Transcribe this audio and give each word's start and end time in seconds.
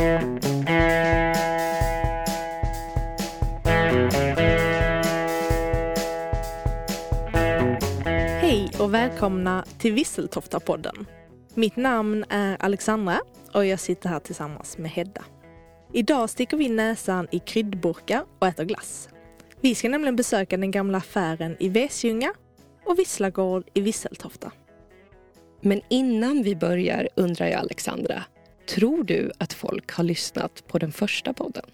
Hej 0.00 0.08
och 8.80 8.94
välkomna 8.94 9.64
till 9.78 9.94
Visseltofta-podden. 9.94 11.06
Mitt 11.54 11.76
namn 11.76 12.24
är 12.28 12.56
Alexandra 12.60 13.20
och 13.54 13.66
jag 13.66 13.80
sitter 13.80 14.08
här 14.08 14.20
tillsammans 14.20 14.78
med 14.78 14.90
Hedda. 14.90 15.24
Idag 15.92 16.30
sticker 16.30 16.56
vi 16.56 16.68
näsan 16.68 17.28
i 17.30 17.38
kryddburkar 17.38 18.24
och 18.38 18.46
äter 18.46 18.64
glass. 18.64 19.08
Vi 19.60 19.74
ska 19.74 19.88
nämligen 19.88 20.16
besöka 20.16 20.56
den 20.56 20.70
gamla 20.70 20.98
affären 20.98 21.56
i 21.58 21.68
Vesljunga 21.68 22.34
och 22.86 22.98
Visslagård 22.98 23.64
i 23.74 23.80
Visseltofta. 23.80 24.52
Men 25.60 25.80
innan 25.88 26.42
vi 26.42 26.56
börjar 26.56 27.08
undrar 27.16 27.46
jag 27.46 27.60
Alexandra, 27.60 28.24
tror 28.70 29.04
du 29.04 29.30
att 29.38 29.52
folk 29.52 29.92
har 29.92 30.04
lyssnat 30.04 30.66
på 30.66 30.78
den 30.78 30.92
första 30.92 31.32
podden? 31.32 31.64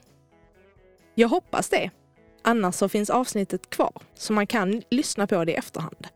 Jag 1.15 1.29
hoppas 1.29 1.69
det. 1.69 1.91
Annars 2.43 2.75
så 2.75 2.89
finns 2.89 3.11
avsnittet 3.11 3.71
kvar, 3.71 3.93
så 4.15 4.33
man 4.33 4.47
kan 4.47 4.83
lyssna 4.91 5.27
på 5.27 5.45
det 5.45 5.53
i 5.53 5.55
efterhand. 5.55 6.07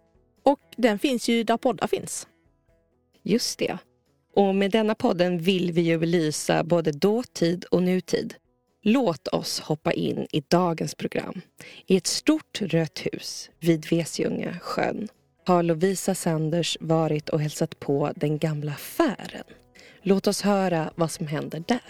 Och 0.42 0.60
den 0.76 0.98
finns 0.98 1.28
ju 1.28 1.44
där 1.44 1.56
poddar 1.56 1.86
finns. 1.86 2.28
Just 3.22 3.58
det. 3.58 3.78
Och 4.36 4.54
med 4.54 4.70
denna 4.70 4.94
podden 4.94 5.38
vill 5.38 5.72
vi 5.72 5.80
ju 5.80 5.98
belysa 5.98 6.64
både 6.64 6.92
dåtid 6.92 7.64
och 7.64 7.82
nutid. 7.82 8.34
Låt 8.82 9.28
oss 9.28 9.60
hoppa 9.60 9.92
in 9.92 10.26
i 10.32 10.40
dagens 10.48 10.94
program. 10.94 11.40
I 11.86 11.96
ett 11.96 12.06
stort 12.06 12.60
rött 12.60 13.06
hus 13.12 13.50
vid 13.58 13.86
Vesljunga 13.90 14.58
sjön 14.62 15.08
har 15.46 15.62
Lovisa 15.62 16.14
Sanders 16.14 16.76
varit 16.80 17.28
och 17.28 17.40
hälsat 17.40 17.80
på 17.80 18.12
den 18.16 18.38
gamla 18.38 18.72
affären. 18.72 19.44
Låt 20.02 20.26
oss 20.26 20.42
höra 20.42 20.90
vad 20.94 21.10
som 21.10 21.26
händer 21.26 21.64
där. 21.66 21.80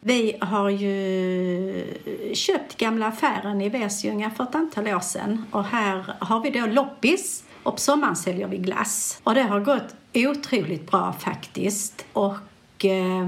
Vi 0.00 0.36
har 0.40 0.70
ju 0.70 2.34
köpt 2.34 2.76
gamla 2.76 3.06
affären 3.06 3.60
i 3.60 3.68
Vesljunga 3.68 4.30
för 4.30 4.44
ett 4.44 4.54
antal 4.54 4.88
år 4.88 5.00
sedan 5.00 5.44
och 5.50 5.64
här 5.64 6.16
har 6.18 6.40
vi 6.40 6.50
då 6.50 6.66
loppis 6.66 7.44
och 7.62 7.74
på 7.74 7.80
sommaren 7.80 8.16
säljer 8.16 8.48
vi 8.48 8.58
glass. 8.58 9.20
Och 9.22 9.34
det 9.34 9.42
har 9.42 9.60
gått 9.60 9.94
otroligt 10.14 10.90
bra 10.90 11.12
faktiskt. 11.12 12.04
Och 12.12 12.34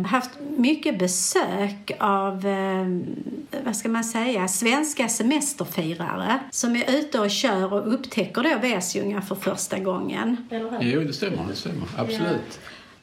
haft 0.07 0.31
mycket 0.57 0.99
besök 0.99 1.93
av, 1.99 2.47
eh, 2.47 2.87
vad 3.65 3.77
ska 3.77 3.89
man 3.89 4.05
säga, 4.05 4.49
svenska 4.49 5.09
semesterfirare 5.09 6.41
som 6.51 6.77
är 6.77 6.99
ute 6.99 7.21
och 7.21 7.31
kör 7.31 7.73
och 7.73 7.95
upptäcker 7.95 8.43
då 8.43 8.59
Vesljunga 8.63 9.23
för 9.23 9.35
första 9.35 9.79
gången. 9.79 10.49
Jo, 10.81 11.01
det 11.01 11.13
stämmer. 11.13 11.45
Det 11.49 11.55
stämmer. 11.55 11.89
Absolut. 11.97 12.61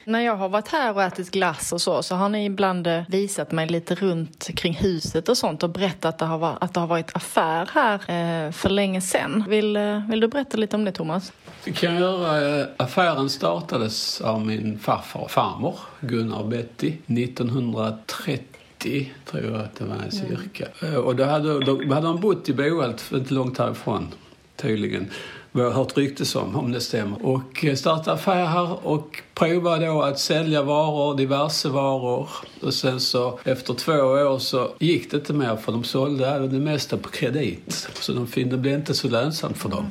När 0.07 0.19
jag 0.19 0.35
har 0.35 0.49
varit 0.49 0.67
här 0.67 0.93
och 0.93 1.03
ätit 1.03 1.31
glass 1.31 1.73
och 1.73 1.81
så, 1.81 2.03
så 2.03 2.16
har 2.16 2.29
ni 2.29 2.45
ibland 2.45 2.88
eh, 2.88 3.01
visat 3.07 3.51
mig 3.51 3.67
lite 3.67 3.95
runt 3.95 4.47
kring 4.55 4.73
huset 4.73 5.29
och 5.29 5.38
sånt 5.38 5.63
och 5.63 5.69
berättat 5.69 6.05
att 6.05 6.17
det 6.17 6.25
har 6.25 6.38
varit, 6.38 6.57
att 6.61 6.73
det 6.73 6.79
har 6.79 6.88
varit 6.88 7.16
affär 7.16 7.69
här 7.73 7.93
eh, 7.95 8.51
för 8.51 8.69
länge 8.69 9.01
sedan. 9.01 9.43
Vill, 9.47 9.75
eh, 9.75 10.09
vill 10.09 10.19
du 10.19 10.27
berätta 10.27 10.57
lite 10.57 10.75
om 10.75 10.85
det, 10.85 10.91
Thomas? 10.91 11.31
Det 11.66 11.71
kan 11.71 11.94
jag 11.94 12.02
göra. 12.02 12.59
Eh, 12.59 12.66
Affären 12.77 13.30
startades 13.30 14.21
av 14.21 14.45
min 14.45 14.80
farfar 14.80 15.19
och 15.19 15.31
farmor, 15.31 15.80
Gunnar 15.99 16.38
och 16.39 16.47
Betty, 16.47 16.94
1930 17.07 19.11
tror 19.25 19.44
jag 19.44 19.55
att 19.55 19.75
det 19.75 19.85
var 19.85 20.09
cirka. 20.09 20.67
Eh, 20.81 20.95
Och 20.95 21.16
då 21.16 21.23
hade, 21.23 21.59
då 21.66 21.94
hade 21.94 22.07
de 22.07 22.19
bott 22.19 22.49
i 22.49 22.53
Bohult, 22.53 23.11
inte 23.13 23.33
långt 23.33 23.57
härifrån 23.57 24.07
tydligen. 24.55 25.07
Vad 25.52 25.66
jag 25.66 25.72
hört 25.72 25.97
ryktes 25.97 26.35
om, 26.35 26.55
om 26.55 26.72
det 26.72 26.81
stämmer. 26.81 27.25
Och 27.25 27.66
eh, 27.66 27.75
startade 27.75 28.11
affär 28.11 28.45
här 28.45 28.88
och 28.88 29.22
provade 29.33 29.85
då 29.85 30.02
att 30.02 30.19
sälja 30.19 30.61
varor, 30.61 31.17
diverse 31.17 31.69
varor. 31.69 32.29
Och 32.62 32.73
sen 32.73 33.00
så 33.00 33.39
efter 33.44 33.73
två 33.73 33.94
år 33.94 34.39
så 34.39 34.72
gick 34.79 35.12
det 35.12 35.18
inte 35.18 35.34
mer 35.34 35.56
för 35.56 35.72
de 35.72 35.84
sålde 35.84 36.47
det 36.47 36.59
mesta 36.59 36.97
på 36.97 37.09
kredit. 37.09 37.89
Så 37.94 38.13
de 38.13 38.50
det 38.50 38.57
blev 38.57 38.73
inte 38.73 38.94
så 38.94 39.09
lönsamt 39.09 39.57
för 39.57 39.69
dem. 39.69 39.89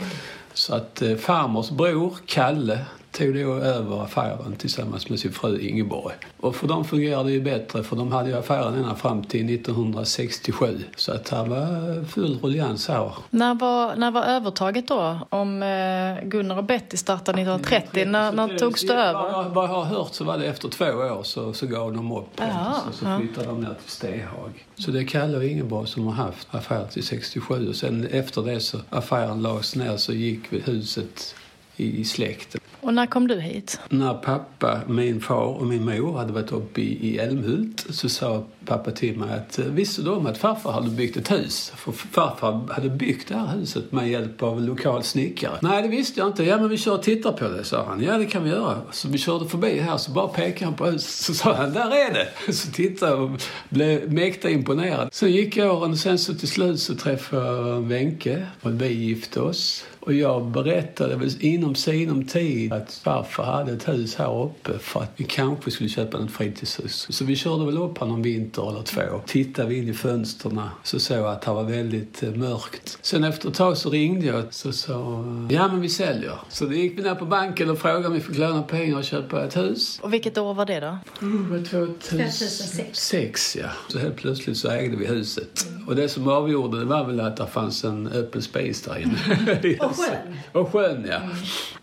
Så 0.55 0.75
att 0.75 1.03
eh, 1.03 1.17
farmors 1.17 1.71
bror, 1.71 2.19
Kalle, 2.27 2.79
tog 3.15 3.35
då 3.35 3.55
över 3.55 4.03
affären 4.03 4.57
tillsammans 4.57 5.09
med 5.09 5.21
sin 5.21 5.33
fru 5.33 5.61
Ingeborg. 5.61 6.15
Och 6.41 6.57
för 6.57 6.69
dem 6.69 6.85
fungerade 6.85 7.29
det 7.29 7.33
ju 7.33 7.41
bättre 7.41 7.83
för 7.83 7.97
de 7.97 8.13
hade 8.13 8.29
ju 8.29 8.37
affären 8.37 8.75
ända 8.75 8.95
fram 8.95 9.25
till 9.25 9.55
1967. 9.55 10.85
Så 10.97 11.13
att 11.13 11.25
det 11.25 11.37
var 11.37 12.05
full 12.05 12.39
ruljans 12.43 12.89
här. 12.89 13.13
När 13.31 13.55
var, 13.55 13.97
när 13.97 14.11
var 14.11 14.23
övertaget 14.23 14.89
då? 14.89 15.19
Om 15.29 15.63
eh, 15.63 16.29
Gunnar 16.29 16.57
och 16.57 16.65
Betty 16.65 16.97
startade 16.97 17.43
1930, 17.43 18.05
när, 18.05 18.33
när 18.33 18.59
togs 18.59 18.87
det 18.87 18.95
över? 18.95 19.49
Vad, 19.49 19.65
jag 19.65 19.69
har 19.69 19.85
hört 19.85 20.15
så 20.15 20.25
var 20.25 20.39
det 20.39 20.47
efter 20.47 20.69
två 20.69 20.85
år 20.85 21.23
så, 21.23 21.53
så 21.53 21.67
gav 21.67 21.93
de 21.93 22.13
upp. 22.13 22.29
Ja, 22.37 22.83
så, 22.87 22.99
så 22.99 23.05
ja. 23.05 23.19
flyttade 23.19 23.47
de 23.47 23.61
ner 23.61 23.75
till 23.83 23.91
Stehag. 23.91 24.67
Så 24.75 24.91
det 24.91 25.01
är 25.01 25.05
Kalle 25.05 25.37
och 25.37 25.45
Ingeborg 25.45 25.89
som 25.89 26.07
har 26.07 26.13
haft 26.13 26.49
affär 26.51 26.87
till 26.87 27.03
67 27.03 27.69
och 27.69 27.77
sen 27.77 28.07
efter 28.07 28.43
det 28.43 28.61
så 28.61 28.79
affären 28.91 29.43
lades 29.43 29.77
ner 29.77 29.97
så 29.97 30.13
gick 30.13 30.53
huset 30.53 31.35
i 31.77 32.05
släkten. 32.05 32.61
Och 32.85 32.95
när 32.95 33.07
kom 33.07 33.29
du 33.29 33.41
hit? 33.41 33.81
När 33.89 34.15
pappa, 34.15 34.81
min 34.87 35.21
far 35.21 35.45
och 35.45 35.67
min 35.67 35.85
mor 35.85 36.19
hade 36.19 36.33
varit 36.33 36.53
uppe 36.53 36.81
i, 36.81 37.19
Älmhult 37.19 37.87
så 37.91 38.09
sa 38.09 38.45
pappa 38.65 38.91
till 38.91 39.19
mig 39.19 39.35
att 39.35 39.59
eh, 39.59 39.65
visste 39.65 40.03
du 40.03 40.11
om 40.11 40.27
att 40.27 40.39
farfar 40.39 40.73
hade 40.73 40.91
byggt 40.91 41.17
ett 41.17 41.31
hus? 41.31 41.73
För 41.77 41.93
farfar 41.93 42.73
hade 42.73 42.89
byggt 42.89 43.29
det 43.29 43.37
här 43.37 43.59
huset 43.59 43.93
med 43.93 44.11
hjälp 44.11 44.43
av 44.43 44.59
en 44.59 44.67
lokal 44.67 45.03
snickare. 45.03 45.59
Nej, 45.63 45.83
det 45.83 45.89
visste 45.89 46.21
jag 46.21 46.29
inte. 46.29 46.45
Ja, 46.45 46.57
men 46.57 46.69
vi 46.69 46.77
kör 46.77 46.95
och 46.95 47.03
tittar 47.03 47.33
på 47.33 47.49
det, 47.49 47.65
sa 47.65 47.85
han. 47.85 48.03
Ja, 48.03 48.19
det 48.19 48.27
kan 48.27 48.45
vi 48.45 48.51
göra. 48.51 48.77
Så 48.91 49.09
vi 49.09 49.19
körde 49.19 49.49
förbi 49.49 49.79
här 49.79 49.97
så 49.97 50.11
bara 50.11 50.29
pekade 50.29 50.65
han 50.65 50.75
på 50.75 50.87
huset 50.87 51.11
så 51.11 51.35
sa 51.35 51.55
han, 51.55 51.73
där 51.73 51.91
är 51.91 52.13
det! 52.13 52.53
Så 52.53 52.71
tittade 52.71 53.13
jag 53.13 53.23
och 53.23 53.31
blev 53.69 54.13
mäkta 54.13 54.51
imponerad. 54.51 55.09
Sen 55.13 55.33
gick 55.33 55.59
åren 55.59 55.91
och 55.91 55.99
sen 55.99 56.19
så 56.19 56.35
till 56.35 56.49
slut 56.49 56.81
så 56.81 56.95
träffade 56.95 57.47
jag 57.47 57.81
Wenche 57.81 58.47
och 58.63 58.83
vi 58.83 58.93
gifte 58.93 59.41
oss. 59.41 59.85
Och 60.01 60.13
jag 60.13 60.47
berättade 60.47 61.31
inom 61.41 61.75
sinom 61.75 62.25
tid 62.25 62.74
att 62.77 62.93
farfar 62.93 63.45
hade 63.45 63.73
ett 63.73 63.89
hus 63.89 64.17
här 64.17 64.43
uppe 64.43 64.79
för 64.79 65.01
att 65.03 65.13
vi 65.17 65.25
kanske 65.25 65.71
skulle 65.71 65.89
köpa 65.89 66.25
ett 66.25 66.31
fritidshus. 66.31 67.07
Så 67.11 67.25
vi 67.25 67.37
körde 67.37 67.65
väl 67.65 67.79
upp 67.79 67.99
här 67.99 68.07
någon 68.07 68.23
vinter 68.23 68.71
eller 68.71 68.83
två. 68.83 69.21
Tittade 69.27 69.69
vi 69.69 69.79
in 69.79 69.89
i 69.89 69.95
fönstren 69.95 70.61
så 70.83 71.01
såg 71.01 71.19
jag 71.19 71.27
att 71.27 71.43
det 71.43 71.51
var 71.51 71.63
väldigt 71.63 72.23
eh, 72.23 72.31
mörkt. 72.31 72.99
Sen 73.03 73.25
efter 73.25 73.49
ett 73.49 73.55
tag 73.55 73.77
så 73.77 73.91
ringde 73.91 74.27
jag 74.27 74.55
så 74.55 74.73
sa 74.73 75.25
ja 75.51 75.69
men 75.69 75.81
vi 75.81 75.89
säljer. 75.89 76.39
Så 76.49 76.65
då 76.65 76.73
gick 76.73 76.99
vi 76.99 77.03
ner 77.03 77.15
på 77.15 77.25
banken 77.25 77.71
och 77.71 77.79
frågade 77.79 78.07
om 78.07 78.13
vi 78.13 78.21
fick 78.21 78.39
låna 78.39 78.63
pengar 78.63 78.97
och 78.97 79.05
köpa 79.05 79.45
ett 79.45 79.57
hus. 79.57 80.01
Och 80.03 80.13
vilket 80.13 80.39
år 80.39 80.55
var 80.55 80.67
det 80.67 80.81
då? 80.81 80.99
Det 81.21 81.27
var 81.27 81.65
2006 81.65 83.57
ja. 83.57 83.69
Så 83.89 83.99
helt 83.99 84.17
plötsligt 84.17 84.57
så 84.57 84.71
ägde 84.71 84.97
vi 84.97 85.07
huset. 85.07 85.67
Och 85.87 85.97
det 85.97 86.09
som 86.09 86.29
avgjorde 86.29 86.79
det 86.79 86.85
var 86.85 87.05
väl 87.05 87.21
att 87.21 87.37
det 87.37 87.47
fanns 87.47 87.85
en 87.85 88.07
öppen 88.07 88.43
space 88.43 88.91
där 88.91 88.99
inne. 88.99 89.79
Och 89.81 89.97
sjön. 89.97 90.39
Och 90.53 90.73
sjön, 90.73 91.07
ja. 91.11 91.21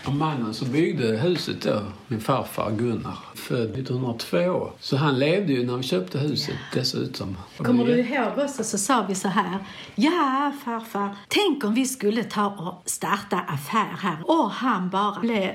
Och 0.05 0.13
mannen 0.13 0.53
som 0.53 0.71
byggde 0.81 1.17
huset 1.17 1.61
då, 1.61 1.81
min 2.07 2.19
farfar 2.19 2.71
Gunnar, 2.71 3.17
född 3.35 3.71
1902. 3.71 4.71
Så 4.79 4.97
han 4.97 5.19
levde 5.19 5.53
ju 5.53 5.65
när 5.65 5.77
vi 5.77 5.83
köpte 5.83 6.17
huset 6.17 6.55
dessutom. 6.73 7.37
Kommer 7.57 7.85
du 7.85 7.99
ihåg 7.99 8.37
också 8.37 8.63
så 8.63 8.77
sa 8.77 9.05
vi 9.09 9.15
så 9.15 9.27
här. 9.27 9.57
Ja 9.95 10.53
farfar, 10.65 11.15
tänk 11.27 11.63
om 11.63 11.73
vi 11.73 11.85
skulle 11.85 12.23
ta 12.23 12.47
och 12.47 12.89
starta 12.89 13.39
affär 13.39 13.97
här. 13.99 14.17
Och 14.25 14.51
han 14.51 14.89
bara 14.89 15.19
blev 15.19 15.51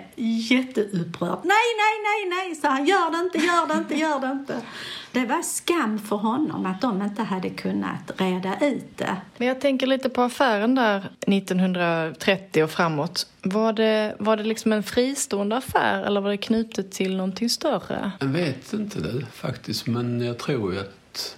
jätteupprörd. 0.50 1.38
Nej, 1.44 1.66
nej, 1.82 1.94
nej, 2.02 2.28
nej, 2.30 2.54
sa 2.54 2.68
han. 2.68 2.86
Gör 2.86 3.10
det 3.10 3.18
inte, 3.18 3.38
gör 3.38 3.66
det 3.66 3.78
inte, 3.78 3.94
gör 3.94 4.20
det 4.20 4.32
inte. 4.32 4.60
Det 5.12 5.26
var 5.26 5.42
skam 5.42 5.98
för 5.98 6.16
honom 6.16 6.66
att 6.66 6.80
de 6.80 7.02
inte 7.02 7.22
hade 7.22 7.50
kunnat 7.50 8.12
reda 8.16 8.56
ut 8.60 8.98
det. 8.98 9.16
Men 9.36 9.48
jag 9.48 9.60
tänker 9.60 9.86
lite 9.86 10.08
på 10.08 10.22
affären 10.22 10.74
där 10.74 11.10
1930 11.26 12.64
och 12.64 12.70
framåt. 12.70 13.26
Var 13.42 13.72
det, 13.72 14.16
var 14.18 14.36
det 14.36 14.42
liksom 14.42 14.72
en 14.72 14.82
fristående 15.16 15.56
affär 15.56 16.02
eller 16.02 16.20
var 16.20 16.30
det 16.30 16.36
knutet 16.36 16.90
till 16.90 17.16
någonting 17.16 17.50
större? 17.50 18.10
Jag 18.20 18.26
vet 18.26 18.72
inte 18.72 19.00
du 19.00 19.24
faktiskt, 19.32 19.86
men 19.86 20.20
jag 20.20 20.38
tror 20.38 20.72
ju 20.74 20.80
att 20.80 20.92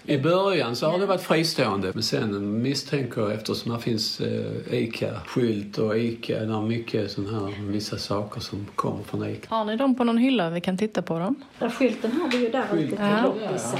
i 0.04 0.18
början 0.18 0.76
så 0.76 0.86
har 0.90 0.98
det 0.98 1.06
varit 1.06 1.20
fristående 1.22 1.90
men 1.94 2.02
sen 2.02 2.62
misstänker 2.62 3.20
jag 3.20 3.32
eftersom 3.32 3.72
det 3.72 3.80
finns 3.80 4.20
eh, 4.20 4.74
ICA-skylt 4.74 5.78
och 5.78 5.98
ICA, 5.98 6.38
det 6.38 6.52
är 6.54 6.62
mycket 6.62 7.10
sådana 7.10 7.38
här 7.46 7.62
vissa 7.62 7.98
saker 7.98 8.40
som 8.40 8.66
kommer 8.74 9.02
från 9.04 9.28
ICA. 9.30 9.46
Har 9.54 9.64
ni 9.64 9.76
dem 9.76 9.94
på 9.94 10.04
någon 10.04 10.18
hylla 10.18 10.50
vi 10.50 10.60
kan 10.60 10.78
titta 10.78 11.02
på 11.02 11.18
dem? 11.18 11.34
Skylten 11.78 12.12
har 12.12 12.28
vi 12.30 12.38
ju 12.38 12.48
där 12.50 12.64
ute 12.76 12.96
på 12.96 13.02
Ja. 13.02 13.22
loppisen. 13.24 13.78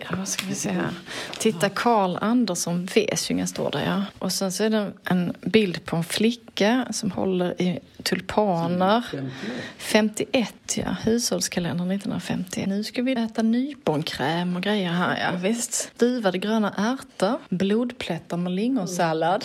Ja, 0.00 0.16
vad 0.18 0.28
ska 0.28 0.46
vi 0.46 0.54
se 0.54 0.70
här? 0.70 0.90
Titta, 1.38 1.68
Karl 1.68 2.16
Andersson 2.20 2.88
Vesjunga 2.94 3.46
står 3.46 3.70
det, 3.70 3.84
ja. 3.84 4.02
Och 4.18 4.32
sen 4.32 4.52
så 4.52 4.64
är 4.64 4.70
det 4.70 4.92
en 5.04 5.32
bild 5.40 5.84
på 5.84 5.96
en 5.96 6.04
flicka 6.04 6.86
som 6.90 7.10
håller 7.10 7.62
i 7.62 7.78
tulpaner. 8.02 9.04
51, 9.78 10.76
ja. 10.76 10.96
Hushållskalendern 11.04 11.90
1950. 11.90 12.64
Nu 12.66 12.84
ska 12.84 13.02
vi 13.02 13.12
äta 13.12 13.42
nyponkräm 13.42 14.56
och 14.56 14.62
grejer 14.62 14.90
Aha, 14.90 15.16
ja, 15.20 15.30
visst. 15.36 15.74
Stuvade 15.74 16.38
gröna 16.38 16.74
ärtor, 16.76 17.38
blodplättar 17.48 18.36
med 18.36 18.52
lingonsallad. 18.52 19.44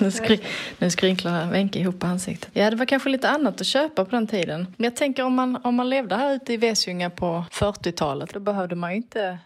nu, 0.00 0.10
skry 0.10 0.38
nu 0.78 0.90
skrynklar 0.90 1.50
Wenche 1.50 1.78
ihop 1.78 2.04
ansiktet. 2.04 2.50
Ja, 2.52 2.70
det 2.70 2.76
var 2.76 2.86
kanske 2.86 3.08
lite 3.08 3.28
annat 3.28 3.60
att 3.60 3.66
köpa 3.66 4.04
på 4.04 4.10
den 4.10 4.26
tiden. 4.26 4.66
Men 4.76 4.84
jag 4.84 4.96
tänker 4.96 5.22
om 5.22 5.34
man, 5.34 5.56
om 5.64 5.74
man 5.74 5.90
levde 5.90 6.16
här 6.16 6.34
ute 6.34 6.52
i 6.52 6.56
Vesjunga 6.56 7.10
på 7.10 7.44
40-talet, 7.52 8.34
då 8.34 8.40
behövde 8.40 8.74
man 8.74 8.90
ju 8.90 8.96
inte 8.96 9.38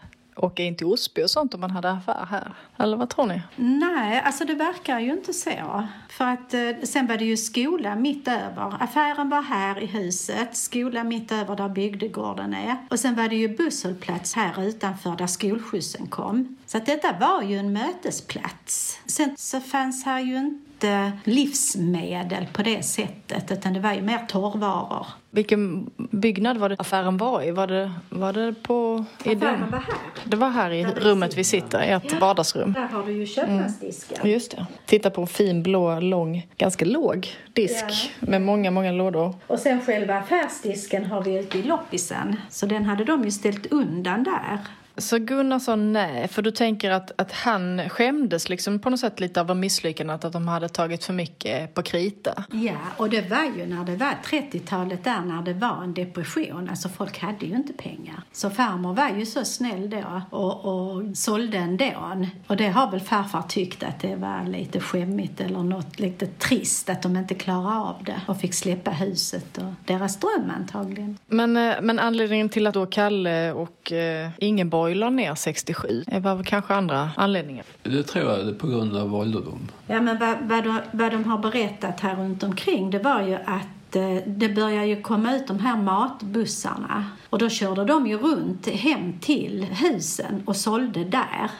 åka 0.44 0.62
in 0.62 0.76
till 0.76 0.86
Osby 0.86 1.22
och 1.22 1.30
sånt 1.30 1.54
om 1.54 1.60
man 1.60 1.70
hade 1.70 1.90
affär 1.90 2.26
här? 2.30 2.54
Eller 2.76 2.96
vad 2.96 3.08
tror 3.08 3.26
ni? 3.26 3.42
Nej, 3.56 4.20
alltså 4.24 4.44
det 4.44 4.54
verkar 4.54 5.00
ju 5.00 5.12
inte 5.12 5.32
så. 5.32 5.86
För 6.08 6.24
att 6.24 6.54
eh, 6.54 6.60
sen 6.82 7.06
var 7.06 7.16
det 7.16 7.24
ju 7.24 7.36
skola 7.36 7.94
mitt 7.94 8.28
över. 8.28 8.82
Affären 8.82 9.28
var 9.28 9.42
här 9.42 9.82
i 9.82 9.86
huset, 9.86 10.56
skola 10.56 11.04
mitt 11.04 11.32
över 11.32 11.56
där 11.56 11.68
bygdegården 11.68 12.54
är. 12.54 12.76
Och 12.90 13.00
sen 13.00 13.14
var 13.14 13.28
det 13.28 13.36
ju 13.36 13.56
busshållplats 13.56 14.34
här 14.34 14.62
utanför 14.62 15.16
där 15.16 15.26
skolskjutsen 15.26 16.06
kom. 16.06 16.56
Så 16.66 16.76
att 16.76 16.86
detta 16.86 17.12
var 17.20 17.42
ju 17.42 17.58
en 17.58 17.72
mötesplats. 17.72 19.00
Sen 19.06 19.34
så 19.36 19.60
fanns 19.60 20.04
här 20.04 20.20
ju 20.20 20.36
inte 20.36 21.12
livsmedel 21.24 22.46
på 22.52 22.62
det 22.62 22.82
sättet, 22.82 23.52
utan 23.52 23.72
det 23.72 23.80
var 23.80 23.92
ju 23.92 24.02
mer 24.02 24.26
torrvaror. 24.28 25.06
Vilken 25.32 25.90
byggnad 25.96 26.56
var 26.58 26.68
det 26.68 26.76
affären 26.78 27.16
var 27.16 27.42
i? 27.42 27.50
Var 27.50 27.66
det, 27.66 27.92
var 28.08 28.32
det 28.32 28.54
på... 28.62 29.04
Affären 29.18 29.70
var 29.70 29.78
här. 29.78 29.94
Det 30.24 30.36
var 30.36 30.48
här 30.50 30.70
i 30.70 30.84
rummet 30.84 31.36
vi 31.36 31.44
sitter, 31.44 31.82
i 31.84 31.90
ett 31.90 32.02
Ja. 32.12 32.18
vardagsrum. 32.20 32.72
Där 32.72 32.86
har 32.86 33.02
du 33.06 33.12
ju 33.12 33.26
köpmansdisken. 33.26 34.16
Mm. 34.20 34.32
Just 34.32 34.50
det. 34.50 34.66
Titta 34.86 35.10
på 35.10 35.20
en 35.20 35.26
fin 35.26 35.62
blå, 35.62 36.00
lång, 36.00 36.46
ganska 36.56 36.84
låg 36.84 37.28
disk 37.52 38.12
med 38.20 38.42
många, 38.42 38.70
många 38.70 38.92
lådor. 38.92 39.34
Och 39.46 39.58
sen 39.58 39.80
själva 39.80 40.14
affärsdisken 40.18 41.04
har 41.06 41.22
vi 41.24 41.38
ute 41.38 41.58
i 41.58 41.62
loppisen. 41.62 42.36
Så 42.50 42.66
den 42.66 42.84
hade 42.84 43.04
de 43.04 43.24
ju 43.24 43.30
ställt 43.30 43.66
undan 43.72 44.24
där. 44.24 44.58
Så 44.96 45.18
Gunnar 45.18 45.58
sa 45.58 45.76
nej, 45.76 46.28
för 46.28 46.42
du 46.42 46.50
tänker 46.50 46.90
att, 46.90 47.20
att 47.20 47.32
han 47.32 47.88
skämdes 47.88 48.48
liksom 48.48 48.78
på 48.78 48.90
något 48.90 49.00
sätt 49.00 49.20
lite 49.20 49.40
av 49.40 49.56
misslyckandet 49.56 50.24
att 50.24 50.32
de 50.32 50.48
hade 50.48 50.68
tagit 50.68 51.04
för 51.04 51.12
mycket 51.12 51.74
på 51.74 51.82
krita. 51.82 52.44
Ja, 52.52 52.76
och 52.96 53.10
det 53.10 53.30
var 53.30 53.44
ju 53.58 53.66
när 53.66 53.84
det 53.84 53.96
var 53.96 54.14
30-talet 54.24 55.04
där 55.04 55.20
när 55.20 55.42
det 55.42 55.52
var 55.52 55.82
en 55.82 55.94
depression. 55.94 56.68
Alltså 56.70 56.88
folk 56.88 57.18
hade 57.18 57.46
ju 57.46 57.54
inte 57.54 57.72
pengar. 57.72 58.22
Så 58.32 58.50
farmor 58.50 58.94
var 58.94 59.08
ju 59.08 59.26
så 59.26 59.44
snäll 59.44 59.90
då 59.90 60.22
och, 60.30 60.64
och 60.64 61.16
sålde 61.16 61.58
ändå. 61.58 62.26
Och 62.46 62.56
det 62.56 62.68
har 62.68 62.90
väl 62.90 63.00
farfar 63.00 63.42
tyckt 63.42 63.82
att 63.82 64.00
det 64.00 64.16
var 64.16 64.48
lite 64.48 64.80
skämmigt 64.80 65.40
eller 65.40 65.62
något 65.62 65.98
lite 65.98 66.26
trist 66.26 66.90
att 66.90 67.02
de 67.02 67.16
inte 67.16 67.34
klarade 67.34 67.76
av 67.76 68.04
det 68.04 68.20
och 68.26 68.40
fick 68.40 68.54
släppa 68.54 68.90
huset 68.90 69.58
och 69.58 69.72
deras 69.86 70.20
dröm 70.20 70.52
antagligen. 70.56 71.18
Men, 71.26 71.56
eh, 71.56 71.74
men 71.82 71.98
anledningen 71.98 72.48
till 72.48 72.66
att 72.66 72.74
då 72.74 72.86
Kalle 72.86 73.52
och 73.52 73.92
eh, 73.92 74.30
Ingeborg 74.38 74.79
la 74.88 75.10
ner 75.10 75.34
67 75.34 76.04
eh, 76.06 76.22
var 76.22 76.42
kanske 76.42 76.74
andra 76.74 77.10
anledningar. 77.16 77.64
Det 77.82 78.02
tror 78.02 78.24
jag 78.24 78.40
är 78.40 78.52
på 78.52 78.66
grund 78.66 78.96
av 78.96 79.14
ålderdom. 79.14 79.68
Ja, 79.86 80.00
men 80.00 80.18
vad, 80.18 80.36
vad, 80.42 80.64
de, 80.64 80.80
vad 80.90 81.12
de 81.12 81.24
har 81.24 81.38
berättat 81.38 82.00
här 82.00 82.16
runt 82.16 82.42
omkring 82.42 82.90
det 82.90 82.98
var 82.98 83.22
ju 83.22 83.34
att 83.34 83.96
eh, 83.96 84.16
det 84.26 84.48
börjar 84.48 84.84
ju 84.84 85.02
komma 85.02 85.36
ut 85.36 85.46
de 85.46 85.58
här 85.58 85.76
matbussarna 85.76 87.04
och 87.30 87.38
då 87.38 87.48
körde 87.48 87.84
de 87.84 88.06
ju 88.06 88.18
runt 88.18 88.68
hem 88.68 89.18
till 89.20 89.64
husen 89.64 90.42
och 90.44 90.56
sålde 90.56 91.04
där. 91.04 91.50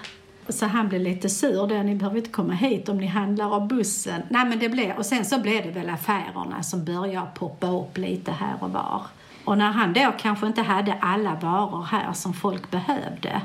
Så 0.49 0.66
han 0.66 0.88
blev 0.88 1.00
lite 1.00 1.28
sur 1.28 1.66
där, 1.66 1.82
ni 1.82 1.94
behöver 1.94 2.16
inte 2.16 2.31
komma 2.31 2.52
hit 2.52 2.88
om 2.88 2.99
ni 2.99 3.06
handlar 3.06 3.55
av 3.55 3.69
bussen. 3.69 4.23
Nej 4.28 4.44
men 4.44 4.58
det 4.58 4.69
blev, 4.69 4.96
och 4.96 5.06
sen 5.06 5.25
så 5.25 5.40
blev 5.40 5.62
det 5.66 5.70
väl 5.70 5.90
affärerna 5.90 6.62
som 6.62 6.84
började 6.84 7.26
poppa 7.34 7.70
upp 7.70 7.99
lite 7.99 8.32
här 8.32 8.55
och 8.61 8.70
var. 8.70 9.02
Och 9.44 9.58
när 9.58 9.70
han 9.70 9.92
då 9.92 10.12
kanske 10.19 10.46
inte 10.46 10.62
hade 10.62 10.92
alla 10.92 11.34
varor 11.34 11.82
här 11.82 12.12
som 12.12 12.34
folk 12.34 12.70
behövde 12.70 13.40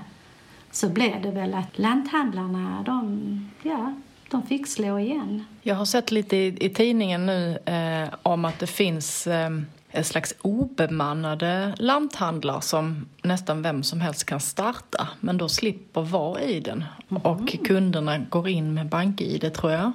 så 0.72 0.90
blev 0.90 1.22
det 1.22 1.32
väl 1.32 1.54
att 1.54 1.78
lanthandlarna, 1.80 2.84
de, 2.86 3.52
ja, 3.64 3.94
de 4.32 4.44
fick 4.44 4.68
slå 4.68 5.00
igen. 5.00 5.46
Jag 5.62 5.76
har 5.76 5.86
sett 5.86 6.12
lite 6.12 6.38
i, 6.38 6.66
i 6.66 6.70
tidningen 6.70 7.26
nu 7.26 7.58
eh, 7.66 8.14
om 8.24 8.46
att 8.46 8.60
det 8.60 8.68
finns 8.68 9.28
eh, 9.28 9.50
ett 9.92 10.08
slags 10.08 10.36
obemannade 10.42 11.74
lanthandlar 11.78 12.60
som 12.60 13.06
nästan 13.22 13.62
vem 13.62 13.84
som 13.84 14.02
helst 14.02 14.26
kan 14.26 14.40
starta 14.40 15.08
men 15.20 15.38
då 15.38 15.50
slipper 15.50 16.02
vara 16.02 16.42
i 16.42 16.60
den. 16.60 16.84
Och 17.10 17.66
kunderna 17.66 18.18
går 18.18 18.48
in 18.48 18.74
med 18.74 18.90
bank-id 18.90 19.54
tror 19.54 19.72
jag. 19.72 19.92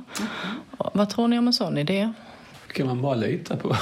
Vad 0.76 1.10
tror 1.10 1.28
ni 1.28 1.38
om 1.38 1.46
en 1.46 1.52
sån 1.52 1.78
idé? 1.78 2.12
Kan 2.72 2.86
man 2.86 3.02
bara 3.02 3.14
lita 3.14 3.56
på 3.56 3.76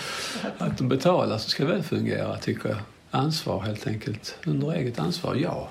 att 0.58 0.78
de 0.78 0.88
betalar 0.88 1.38
så 1.38 1.50
ska 1.50 1.64
det 1.64 1.72
väl 1.72 1.82
fungera, 1.82 2.36
tycker 2.36 2.68
jag. 2.68 2.78
Ansvar 3.10 3.60
helt 3.60 3.86
enkelt. 3.86 4.38
Under 4.46 4.72
eget 4.72 4.98
ansvar, 4.98 5.34
ja. 5.34 5.68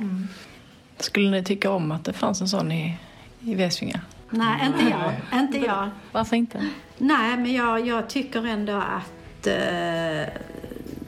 Skulle 0.98 1.30
ni 1.30 1.44
tycka 1.44 1.72
om 1.72 1.92
att 1.92 2.06
det 2.06 2.14
fanns 2.14 2.42
en 2.42 2.48
sån 2.48 2.72
i, 2.72 2.98
i 3.42 3.56
Väsvinga? 3.56 4.02
Nej, 4.30 4.66
inte 4.66 4.84
jag. 4.84 5.40
Inte 5.42 5.58
jag. 5.58 5.90
Varför 6.12 6.36
inte? 6.36 6.70
Nej, 6.98 7.38
men 7.38 7.54
jag, 7.54 7.88
jag 7.88 8.10
tycker 8.10 8.46
ändå 8.46 8.74
att 8.76 9.48
eh, 9.48 9.54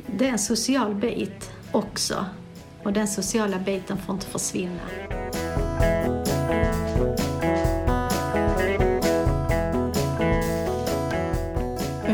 det 0.08 0.28
är 0.28 0.32
en 0.32 0.40
social 0.40 0.96
bit 0.96 1.52
också. 1.72 2.26
Och 2.84 2.94
den 2.94 3.08
sociala 3.08 3.60
biten 3.60 3.98
får 3.98 4.16
inte 4.16 4.28
försvinna. 4.28 4.82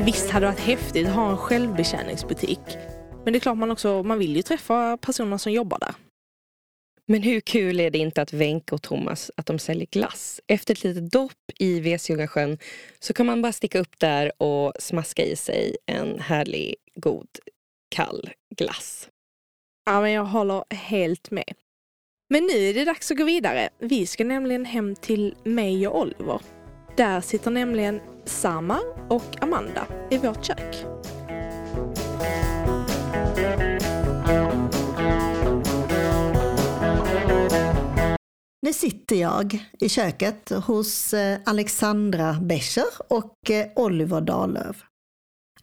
Visst 0.05 0.29
hade 0.29 0.45
det 0.45 0.51
varit 0.51 0.59
häftigt 0.59 1.07
att 1.07 1.13
ha 1.13 1.29
en 1.29 1.38
självbetjäningsbutik. 1.38 2.59
Men 3.23 3.33
det 3.33 3.38
är 3.38 3.39
klart 3.39 3.57
man 3.57 3.71
också, 3.71 4.03
man 4.03 4.19
vill 4.19 4.35
ju 4.35 4.41
träffa 4.41 4.97
personer 4.97 5.38
som 5.38 5.51
jobbar 5.51 5.79
där. 5.79 5.95
Men 7.05 7.21
hur 7.21 7.39
kul 7.39 7.79
är 7.79 7.91
det 7.91 7.97
inte 7.97 8.21
att 8.21 8.33
Wenke 8.33 8.75
och 8.75 8.81
Thomas 8.81 9.31
att 9.38 9.45
de 9.45 9.59
säljer 9.59 9.88
glass? 9.91 10.41
Efter 10.47 10.73
ett 10.73 10.83
litet 10.83 11.11
dopp 11.11 11.51
i 11.59 11.79
Vesljungasjön 11.79 12.57
så 13.00 13.13
kan 13.13 13.25
man 13.25 13.41
bara 13.41 13.53
sticka 13.53 13.79
upp 13.79 14.00
där 14.00 14.41
och 14.41 14.73
smaska 14.79 15.25
i 15.25 15.35
sig 15.35 15.77
en 15.85 16.19
härlig, 16.19 16.75
god, 16.95 17.27
kall 17.95 18.29
glass. 18.56 19.09
Ja, 19.85 20.01
men 20.01 20.11
jag 20.11 20.25
håller 20.25 20.63
helt 20.73 21.31
med. 21.31 21.53
Men 22.29 22.44
nu 22.44 22.69
är 22.69 22.73
det 22.73 22.85
dags 22.85 23.11
att 23.11 23.17
gå 23.17 23.23
vidare. 23.23 23.69
Vi 23.79 24.07
ska 24.07 24.23
nämligen 24.23 24.65
hem 24.65 24.95
till 24.95 25.35
mig 25.44 25.88
och 25.88 25.99
Oliver. 25.99 26.41
Där 26.98 27.22
sitter 27.22 27.51
nämligen 27.51 28.01
Samar 28.25 28.81
och 29.10 29.44
Amanda 29.44 29.88
i 30.12 30.18
vårt 30.18 30.45
kök. 30.45 30.86
Nu 38.62 38.74
sitter 38.74 39.16
jag 39.16 39.69
i 39.80 39.90
köket 39.90 40.50
hos 40.50 41.13
eh, 41.13 41.40
Alexandra 41.45 42.34
Bescher 42.42 42.86
och 43.10 43.50
eh, 43.50 43.68
Oliver 43.75 44.22
Dahlöf. 44.22 44.86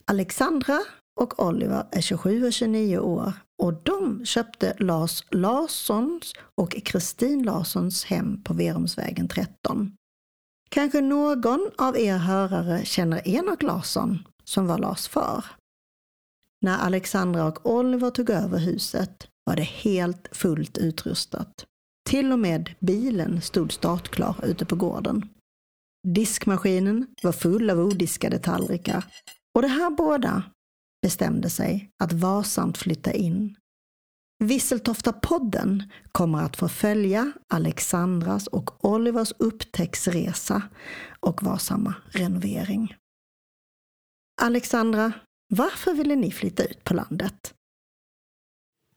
Alexandra 0.04 0.78
och 1.20 1.46
Oliver 1.46 1.86
är 1.92 2.00
27 2.00 2.46
och 2.46 2.52
29 2.52 2.98
år 2.98 3.32
och 3.62 3.74
de 3.82 4.24
köpte 4.24 4.76
Lars 4.78 5.24
Larssons 5.30 6.32
och 6.54 6.70
Kristin 6.84 7.42
Larssons 7.42 8.04
hem 8.04 8.42
på 8.42 8.54
Verumsvägen 8.54 9.28
13. 9.28 9.92
Kanske 10.70 11.00
någon 11.00 11.70
av 11.78 11.98
er 11.98 12.16
hörare 12.16 12.84
känner 12.84 13.28
Enok 13.28 13.62
Larsson 13.62 14.18
som 14.44 14.66
var 14.66 14.78
Lars 14.78 15.08
far. 15.08 15.44
När 16.62 16.78
Alexandra 16.78 17.44
och 17.44 17.66
Oliver 17.70 18.10
tog 18.10 18.30
över 18.30 18.58
huset 18.58 19.28
var 19.44 19.56
det 19.56 19.62
helt 19.62 20.28
fullt 20.32 20.78
utrustat. 20.78 21.66
Till 22.08 22.32
och 22.32 22.38
med 22.38 22.70
bilen 22.80 23.40
stod 23.40 23.72
startklar 23.72 24.36
ute 24.44 24.64
på 24.66 24.76
gården. 24.76 25.28
Diskmaskinen 26.08 27.06
var 27.22 27.32
full 27.32 27.70
av 27.70 27.78
odiskade 27.78 28.38
tallrikar 28.38 29.04
och 29.54 29.62
de 29.62 29.68
här 29.68 29.90
båda 29.90 30.42
bestämde 31.02 31.50
sig 31.50 31.90
att 32.02 32.12
varsamt 32.12 32.78
flytta 32.78 33.12
in. 33.12 33.56
Visseltofta-podden 34.44 35.82
kommer 36.12 36.42
att 36.42 36.56
få 36.56 36.68
följa 36.68 37.32
Alexandras 37.48 38.46
och 38.46 38.84
Olivers 38.84 39.32
upptäcktsresa 39.38 40.62
och 41.20 41.42
varsamma 41.42 41.94
renovering. 42.08 42.94
Alexandra, 44.42 45.12
varför 45.48 45.94
ville 45.94 46.16
ni 46.16 46.30
flytta 46.30 46.64
ut 46.64 46.84
på 46.84 46.94
landet? 46.94 47.54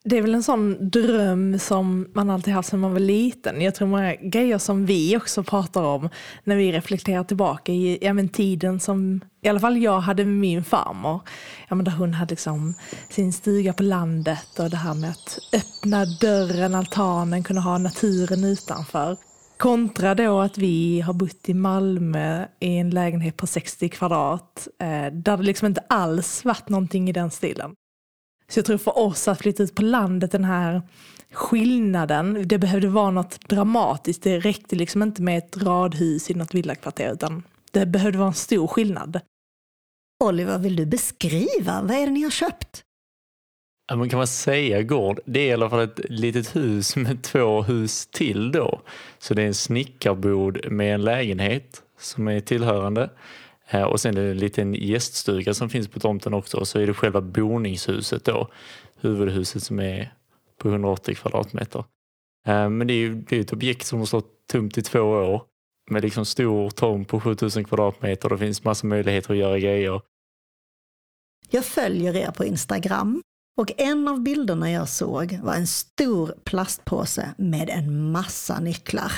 Det 0.05 0.17
är 0.17 0.21
väl 0.21 0.35
en 0.35 0.43
sån 0.43 0.89
dröm 0.89 1.59
som 1.59 2.07
man 2.13 2.29
alltid 2.29 2.53
haft 2.53 2.69
sedan 2.69 2.79
man 2.79 2.93
var 2.93 2.99
liten. 2.99 3.61
Jag 3.61 3.75
tror 3.75 3.87
många 3.87 4.15
grejer 4.15 4.57
som 4.57 4.85
vi 4.85 5.17
också 5.17 5.43
pratar 5.43 5.83
om 5.83 6.09
när 6.43 6.55
vi 6.55 6.71
reflekterar 6.71 7.23
tillbaka 7.23 7.71
i 7.71 7.97
ja, 8.01 8.13
men 8.13 8.29
tiden 8.29 8.79
som 8.79 9.21
i 9.41 9.49
alla 9.49 9.59
fall 9.59 9.77
jag 9.77 9.99
hade 9.99 10.25
med 10.25 10.35
min 10.35 10.63
farmor. 10.63 11.21
Ja, 11.69 11.75
men 11.75 11.85
där 11.85 11.91
hon 11.91 12.13
hade 12.13 12.31
liksom 12.31 12.73
sin 13.09 13.33
stuga 13.33 13.73
på 13.73 13.83
landet 13.83 14.59
och 14.59 14.69
det 14.69 14.77
här 14.77 14.93
med 14.93 15.09
att 15.09 15.39
öppna 15.53 16.05
dörren, 16.05 16.75
altanen, 16.75 17.43
kunna 17.43 17.61
ha 17.61 17.77
naturen 17.77 18.43
utanför. 18.43 19.17
Kontra 19.57 20.15
då 20.15 20.39
att 20.39 20.57
vi 20.57 21.01
har 21.01 21.13
bott 21.13 21.49
i 21.49 21.53
Malmö 21.53 22.45
i 22.59 22.77
en 22.77 22.89
lägenhet 22.89 23.37
på 23.37 23.47
60 23.47 23.89
kvadrat 23.89 24.67
eh, 24.79 25.13
där 25.13 25.37
det 25.37 25.43
liksom 25.43 25.65
inte 25.65 25.83
alls 25.89 26.45
varit 26.45 26.69
någonting 26.69 27.09
i 27.09 27.11
den 27.11 27.31
stilen. 27.31 27.75
Så 28.53 28.59
jag 28.59 28.65
tror 28.65 28.77
för 28.77 28.97
oss 28.97 29.27
att 29.27 29.39
flytta 29.39 29.63
ut 29.63 29.75
på 29.75 29.81
landet, 29.81 30.31
den 30.31 30.43
här 30.43 30.81
skillnaden, 31.31 32.47
det 32.47 32.57
behövde 32.57 32.87
vara 32.87 33.11
något 33.11 33.49
dramatiskt. 33.49 34.23
Det 34.23 34.39
räckte 34.39 34.75
liksom 34.75 35.03
inte 35.03 35.21
med 35.21 35.37
ett 35.37 35.57
radhus 35.57 36.29
i 36.29 36.33
något 36.33 36.53
villakvarter 36.53 37.13
utan 37.13 37.43
det 37.71 37.85
behövde 37.85 38.17
vara 38.17 38.27
en 38.27 38.33
stor 38.33 38.67
skillnad. 38.67 39.19
Oliver, 40.23 40.57
vill 40.57 40.75
du 40.75 40.85
beskriva? 40.85 41.81
Vad 41.81 41.91
är 41.91 42.05
det 42.05 42.11
ni 42.11 42.23
har 42.23 42.29
köpt? 42.29 42.83
Ja, 43.87 43.95
man 43.95 44.09
kan 44.09 44.17
man 44.17 44.27
säga 44.27 44.81
gård? 44.81 45.19
Det 45.25 45.39
är 45.39 45.47
i 45.47 45.53
alla 45.53 45.69
fall 45.69 45.81
ett 45.81 45.99
litet 46.09 46.55
hus 46.55 46.95
med 46.95 47.23
två 47.23 47.61
hus 47.61 48.07
till 48.07 48.51
då. 48.51 48.81
Så 49.19 49.33
det 49.33 49.41
är 49.41 49.47
en 49.47 49.53
snickarbod 49.53 50.71
med 50.71 50.93
en 50.93 51.01
lägenhet 51.01 51.81
som 51.99 52.27
är 52.27 52.39
tillhörande. 52.39 53.09
Eh, 53.69 53.83
och 53.83 53.99
sen 53.99 54.17
är 54.17 54.21
det 54.21 54.31
en 54.31 54.37
liten 54.37 54.73
gäststuga 54.73 55.53
som 55.53 55.69
finns 55.69 55.87
på 55.87 55.99
tomten 55.99 56.33
också. 56.33 56.57
Och 56.57 56.67
så 56.67 56.79
är 56.79 56.87
det 56.87 56.93
själva 56.93 57.21
boningshuset 57.21 58.25
då. 58.25 58.49
Huvudhuset 59.01 59.63
som 59.63 59.79
är 59.79 60.13
på 60.57 60.69
180 60.69 61.15
kvadratmeter. 61.15 61.83
Eh, 62.47 62.69
men 62.69 62.87
det 62.87 62.93
är 62.93 62.97
ju 62.97 63.15
det 63.15 63.37
är 63.37 63.41
ett 63.41 63.53
objekt 63.53 63.85
som 63.85 63.99
har 63.99 64.05
stått 64.05 64.47
tomt 64.47 64.77
i 64.77 64.81
två 64.81 64.99
år. 64.99 65.41
Med 65.91 66.01
liksom 66.01 66.25
stor 66.25 66.69
tomt 66.69 67.07
på 67.07 67.19
7000 67.19 67.63
kvadratmeter. 67.63 68.29
Det 68.29 68.37
finns 68.37 68.63
massa 68.63 68.87
möjligheter 68.87 69.31
att 69.31 69.37
göra 69.39 69.59
grejer. 69.59 70.01
Jag 71.49 71.65
följer 71.65 72.15
er 72.15 72.31
på 72.31 72.45
Instagram 72.45 73.21
och 73.57 73.71
en 73.77 74.07
av 74.07 74.21
bilderna 74.21 74.71
jag 74.71 74.89
såg 74.89 75.39
var 75.43 75.53
en 75.53 75.67
stor 75.67 76.35
plastpåse 76.43 77.33
med 77.37 77.69
en 77.69 78.11
massa 78.11 78.59
nycklar. 78.59 79.11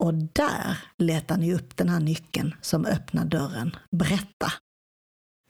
Och 0.00 0.14
där 0.14 0.78
letar 0.96 1.36
ni 1.36 1.54
upp 1.54 1.76
den 1.76 1.88
här 1.88 2.00
nyckeln 2.00 2.54
som 2.60 2.86
öppnar 2.86 3.24
dörren. 3.24 3.76
Berätta! 3.90 4.52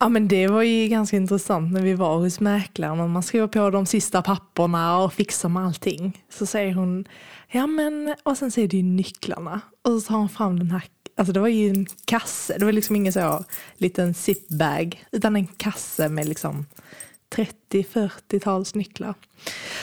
Ja 0.01 0.09
men 0.09 0.29
det 0.29 0.49
var 0.49 0.63
ju 0.63 0.89
ganska 0.89 1.17
intressant 1.17 1.73
när 1.73 1.83
vi 1.83 1.95
var 1.95 2.19
hos 2.19 2.41
mäklaren 2.41 3.01
och 3.01 3.11
man 3.11 3.23
skriver 3.23 3.47
på 3.47 3.71
de 3.71 3.87
sista 3.87 4.23
papperna 4.23 4.99
och 4.99 5.13
fixar 5.13 5.49
med 5.49 5.67
allting. 5.67 6.25
Så 6.29 6.47
säger 6.47 6.75
hon, 6.75 7.05
ja 7.51 7.67
men, 7.67 8.15
och 8.23 8.39
sen 8.39 8.51
säger 8.51 8.69
det 8.69 8.77
ju 8.77 8.83
nycklarna. 8.83 9.61
Och 9.85 10.03
så 10.03 10.09
tar 10.09 10.17
hon 10.17 10.29
fram 10.29 10.59
den 10.59 10.71
här, 10.71 10.83
alltså 11.17 11.33
det 11.33 11.41
var 11.41 11.49
ju 11.49 11.69
en 11.69 11.87
kasse, 12.05 12.59
det 12.59 12.65
var 12.65 12.73
liksom 12.73 12.97
ingen 12.97 13.13
så 13.13 13.45
liten 13.77 14.15
zipbag, 14.15 15.05
utan 15.13 15.37
en 15.37 15.47
kasse 15.47 16.09
med 16.09 16.29
liksom 16.29 16.67
30-40-tals 17.71 18.75
nycklar. 18.75 19.15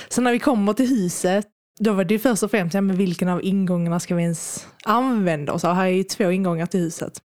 Så 0.10 0.22
när 0.22 0.32
vi 0.32 0.40
kommer 0.40 0.74
till 0.74 0.90
huset, 0.90 1.48
då 1.80 1.94
var 1.94 2.04
det 2.04 2.14
ju 2.14 2.20
först 2.20 2.44
och 2.44 2.52
främst, 2.52 2.74
ja, 2.74 2.82
men 2.82 2.98
vilken 2.98 3.28
av 3.28 3.44
ingångarna 3.44 4.00
ska 4.00 4.16
vi 4.16 4.24
ens 4.24 4.68
använda 4.84 5.54
oss 5.54 5.66
av? 5.66 5.76
Här 5.76 5.86
är 5.86 5.90
ju 5.90 6.04
två 6.04 6.32
ingångar 6.32 6.66
till 6.66 6.80
huset. 6.80 7.22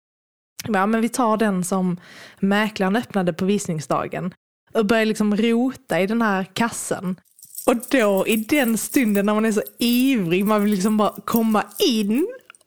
Ja, 0.69 0.87
men 0.87 1.01
vi 1.01 1.09
tar 1.09 1.37
den 1.37 1.65
som 1.65 2.01
mäklaren 2.41 2.97
öppnade 2.97 3.33
på 3.33 3.45
visningsdagen 3.45 4.35
och 4.73 4.87
börjar 4.87 5.07
liksom 5.07 5.37
rota 5.37 6.01
i 6.01 6.07
den 6.07 6.23
här 6.23 6.45
kassen. 6.45 7.21
Och 7.67 7.77
då 7.91 8.27
i 8.27 8.37
den 8.37 8.79
stunden 8.79 9.27
när 9.27 9.35
man 9.35 9.45
är 9.45 9.53
så 9.53 9.63
ivrig, 9.79 10.45
man 10.45 10.63
vill 10.63 10.71
liksom 10.71 10.97
bara 10.97 11.15
komma 11.25 11.65
in 11.79 12.27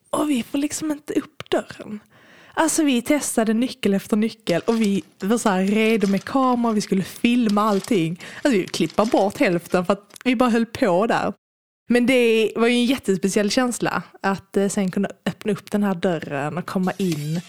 och 0.10 0.30
vi 0.30 0.44
får 0.44 0.58
liksom 0.58 0.92
inte 0.92 1.14
upp 1.14 1.50
dörren. 1.50 2.00
Alltså 2.54 2.84
vi 2.84 3.02
testade 3.02 3.54
nyckel 3.54 3.94
efter 3.94 4.18
nyckel 4.18 4.62
och 4.66 4.82
vi 4.82 5.04
var 5.20 5.38
så 5.38 5.50
här 5.50 5.64
redo 5.64 6.08
med 6.08 6.24
kamera, 6.24 6.74
vi 6.74 6.82
skulle 6.82 7.04
filma 7.04 7.62
allting. 7.62 8.22
Alltså 8.36 8.60
vi 8.60 8.68
klippade 8.68 9.12
bort 9.12 9.38
hälften 9.38 9.86
för 9.86 9.94
att 9.94 10.16
vi 10.24 10.36
bara 10.36 10.50
höll 10.50 10.66
på 10.66 11.08
där. 11.08 11.34
Men 11.88 12.06
det 12.06 12.52
var 12.56 12.68
ju 12.68 12.74
en 12.74 12.86
jättespeciell 12.86 13.52
känsla 13.52 14.04
att 14.22 14.58
eh, 14.58 14.68
sen 14.68 14.92
kunna 14.92 15.10
öppna 15.26 15.52
upp 15.52 15.72
den 15.72 15.84
här 15.84 15.96
dörren 15.96 16.58
och 16.58 16.66
komma 16.66 16.92
in. 16.98 17.42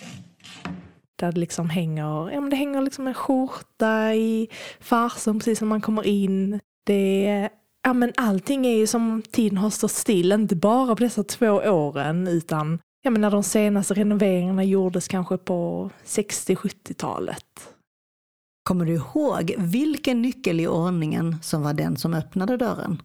Där 1.19 1.33
det 1.33 1.41
liksom 1.41 1.71
hänger, 1.71 2.31
ja, 2.31 2.41
men 2.41 2.51
det 2.51 2.57
hänger 2.57 2.83
liksom 2.83 3.07
en 3.07 3.15
skjorta 3.15 4.15
i 4.15 4.49
farsen 4.81 5.39
precis 5.39 5.61
när 5.61 5.69
man 5.69 5.81
kommer 5.81 6.07
in. 6.07 6.61
Det, 6.87 7.49
ja, 7.83 7.93
men 7.93 8.13
allting 8.17 8.67
är 8.67 8.77
ju 8.77 8.87
som 8.87 9.23
tiden 9.31 9.59
har 9.59 9.71
stått 9.71 9.91
still, 9.91 10.33
inte 10.33 10.57
bara 10.57 10.97
på 10.97 11.03
dessa 11.03 11.25
två 11.25 11.47
åren 11.51 12.29
utan 12.29 12.79
ja, 13.03 13.11
men 13.11 13.21
när 13.21 13.31
de 13.31 13.43
senaste 13.43 13.95
renoveringarna 13.95 14.65
gjordes 14.65 15.09
kanske 15.09 15.39
på 15.39 15.91
60-70-talet. 16.05 17.75
Kommer 18.63 18.85
du 18.85 18.95
ihåg 18.95 19.55
vilken 19.59 20.23
nyckel 20.23 20.61
i 20.61 20.67
ordningen 20.67 21.37
som 21.43 21.63
var 21.63 21.75
den 21.75 21.97
som 21.97 22.15
öppnade 22.15 22.57
dörren? 22.57 23.03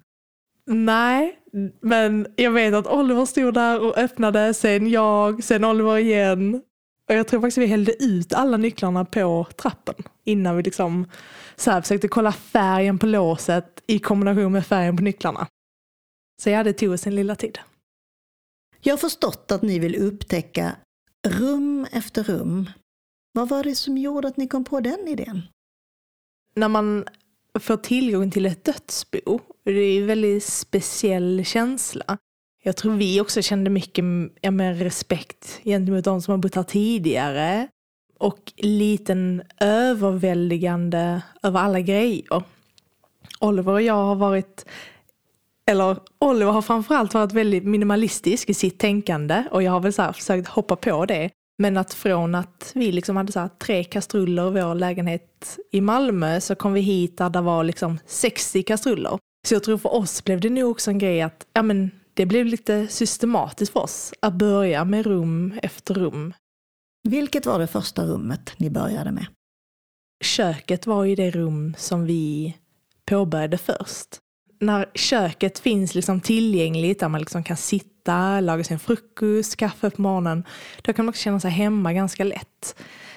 Nej, 0.73 1.39
men 1.81 2.27
jag 2.35 2.51
vet 2.51 2.73
att 2.73 2.87
Oliver 2.87 3.25
stod 3.25 3.53
där 3.53 3.79
och 3.79 3.97
öppnade, 3.97 4.53
sen 4.53 4.89
jag, 4.89 5.43
sen 5.43 5.65
Oliver 5.65 5.97
igen. 5.97 6.61
Och 7.09 7.15
jag 7.15 7.27
tror 7.27 7.41
faktiskt 7.41 7.57
vi 7.57 7.65
hällde 7.65 8.03
ut 8.03 8.33
alla 8.33 8.57
nycklarna 8.57 9.05
på 9.05 9.47
trappen 9.55 9.95
innan 10.23 10.57
vi 10.57 10.63
liksom 10.63 11.05
så 11.55 11.71
här 11.71 11.81
försökte 11.81 12.07
kolla 12.07 12.31
färgen 12.31 12.99
på 12.99 13.05
låset 13.05 13.83
i 13.87 13.99
kombination 13.99 14.51
med 14.51 14.65
färgen 14.65 14.97
på 14.97 15.03
nycklarna. 15.03 15.47
Så 16.41 16.49
ja, 16.49 16.63
det 16.63 16.73
tog 16.73 16.99
sin 16.99 17.15
lilla 17.15 17.35
tid. 17.35 17.59
Jag 18.81 18.93
har 18.93 18.97
förstått 18.97 19.51
att 19.51 19.61
ni 19.61 19.79
vill 19.79 19.95
upptäcka 19.95 20.75
rum 21.27 21.87
efter 21.91 22.23
rum. 22.23 22.69
Vad 23.33 23.49
var 23.49 23.63
det 23.63 23.75
som 23.75 23.97
gjorde 23.97 24.27
att 24.27 24.37
ni 24.37 24.47
kom 24.47 24.63
på 24.63 24.79
den 24.79 25.07
idén? 25.07 25.41
När 26.55 26.67
man 26.67 27.05
får 27.59 27.77
tillgång 27.77 28.31
till 28.31 28.45
ett 28.45 28.63
dödsbo, 28.63 29.39
det 29.63 29.71
är 29.71 30.01
en 30.01 30.07
väldigt 30.07 30.43
speciell 30.43 31.45
känsla. 31.45 32.17
Jag 32.63 32.77
tror 32.77 32.95
vi 32.95 33.21
också 33.21 33.41
kände 33.41 33.69
mycket 33.69 34.05
ja, 34.41 34.51
med 34.51 34.81
respekt 34.81 35.61
gentemot 35.63 36.03
de 36.03 36.21
som 36.21 36.31
har 36.31 36.37
bott 36.37 36.55
här 36.55 36.63
tidigare 36.63 37.67
och 38.19 38.53
liten 38.57 39.41
överväldigande 39.59 41.21
över 41.43 41.59
alla 41.59 41.79
grejer. 41.79 42.43
Oliver 43.39 43.71
och 43.71 43.81
jag 43.81 43.93
har 43.93 44.15
varit 44.15 44.65
eller 45.65 45.97
Oliver 46.19 46.51
har 46.51 46.61
framförallt 46.61 47.13
varit 47.13 47.33
väldigt 47.33 47.63
minimalistisk 47.63 48.49
i 48.49 48.53
sitt 48.53 48.79
tänkande 48.79 49.43
och 49.51 49.63
jag 49.63 49.71
har 49.71 49.79
väl 49.79 49.93
så 49.93 50.13
försökt 50.13 50.47
hoppa 50.47 50.75
på 50.75 51.05
det. 51.05 51.29
Men 51.57 51.77
att 51.77 51.93
från 51.93 52.35
att 52.35 52.71
vi 52.75 52.91
liksom 52.91 53.17
hade 53.17 53.31
så 53.31 53.49
tre 53.59 53.83
kastruller 53.83 54.47
i 54.47 54.61
vår 54.61 54.75
lägenhet 54.75 55.57
i 55.71 55.81
Malmö 55.81 56.41
så 56.41 56.55
kom 56.55 56.73
vi 56.73 56.81
hit 56.81 57.17
där 57.17 57.29
det 57.29 57.41
var 57.41 57.63
liksom 57.63 57.99
60 58.05 58.63
kastruller. 58.63 59.19
Så 59.47 59.55
jag 59.55 59.63
tror 59.63 59.77
för 59.77 59.93
oss 59.93 60.23
blev 60.23 60.39
det 60.39 60.49
nog 60.49 60.71
också 60.71 60.91
en 60.91 60.97
grej 60.97 61.21
att 61.21 61.47
ja, 61.53 61.61
men 61.61 61.91
det 62.13 62.25
blev 62.25 62.45
lite 62.45 62.87
systematiskt 62.87 63.73
för 63.73 63.79
oss 63.79 64.13
att 64.19 64.33
börja 64.33 64.85
med 64.85 65.05
rum 65.05 65.59
efter 65.63 65.93
rum. 65.93 66.33
Vilket 67.03 67.45
var 67.45 67.59
det 67.59 67.67
första 67.67 68.05
rummet 68.05 68.53
ni 68.57 68.69
började 68.69 69.11
med? 69.11 69.25
Köket 70.23 70.87
var 70.87 71.03
ju 71.03 71.15
det 71.15 71.31
rum 71.31 71.75
som 71.77 72.05
vi 72.05 72.57
påbörjade 73.05 73.57
först 73.57 74.21
när 74.61 74.85
köket 74.93 75.59
finns 75.59 75.95
liksom 75.95 76.21
tillgängligt, 76.21 76.99
där 76.99 77.09
man 77.09 77.19
liksom 77.19 77.43
kan 77.43 77.57
sitta, 77.57 78.39
laga 78.39 78.63
sin 78.63 78.79
frukost, 78.79 79.55
kaffe 79.55 79.89
på 79.89 80.01
morgonen, 80.01 80.43
då 80.81 80.93
kan 80.93 81.05
man 81.05 81.09
också 81.09 81.21
känna 81.21 81.39
sig 81.39 81.51
hemma 81.51 81.93
ganska 81.93 82.23
lätt. 82.23 82.75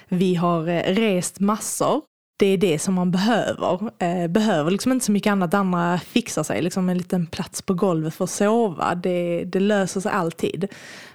Vi 0.08 0.34
har 0.34 0.68
eh, 0.68 0.94
rest 0.94 1.40
massor. 1.40 2.02
Det 2.44 2.48
är 2.48 2.58
det 2.58 2.78
som 2.78 2.94
man 2.94 3.10
behöver. 3.10 3.90
Eh, 4.02 4.28
behöver 4.28 4.70
liksom 4.70 4.92
inte 4.92 5.04
så 5.04 5.12
mycket 5.12 5.30
annat. 5.30 5.54
Andra 5.54 5.98
fixar 5.98 6.42
sig, 6.42 6.62
liksom 6.62 6.88
en 6.88 6.98
liten 6.98 7.26
plats 7.26 7.62
på 7.62 7.74
golvet 7.74 8.14
för 8.14 8.24
att 8.24 8.30
sova. 8.30 8.94
Det, 8.94 9.44
det 9.44 9.60
löser 9.60 10.00
sig 10.00 10.12
alltid. 10.12 10.68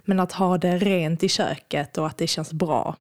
Men 0.05 0.19
att 0.19 0.31
ha 0.31 0.57
det 0.57 0.77
rent 0.77 1.23
i 1.23 1.29
köket 1.29 1.97
och 1.97 2.07
att 2.07 2.17
det 2.17 2.27
känns 2.27 2.53
bra. 2.53 2.95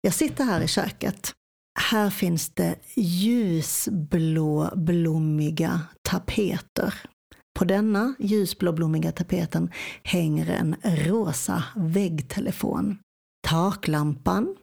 Jag 0.00 0.14
sitter 0.14 0.44
här 0.44 0.60
i 0.60 0.68
köket 0.68 1.32
här 1.78 2.10
finns 2.10 2.50
det 2.50 2.74
ljusblå 2.94 4.70
blommiga 4.76 5.80
tapeter. 6.02 6.94
På 7.58 7.64
denna 7.64 8.14
ljusblå 8.18 8.72
blommiga 8.72 9.12
tapeten 9.12 9.70
hänger 10.02 10.50
en 10.50 10.76
rosa 10.84 11.64
väggtelefon. 11.76 12.98
Taklampan 13.48 14.56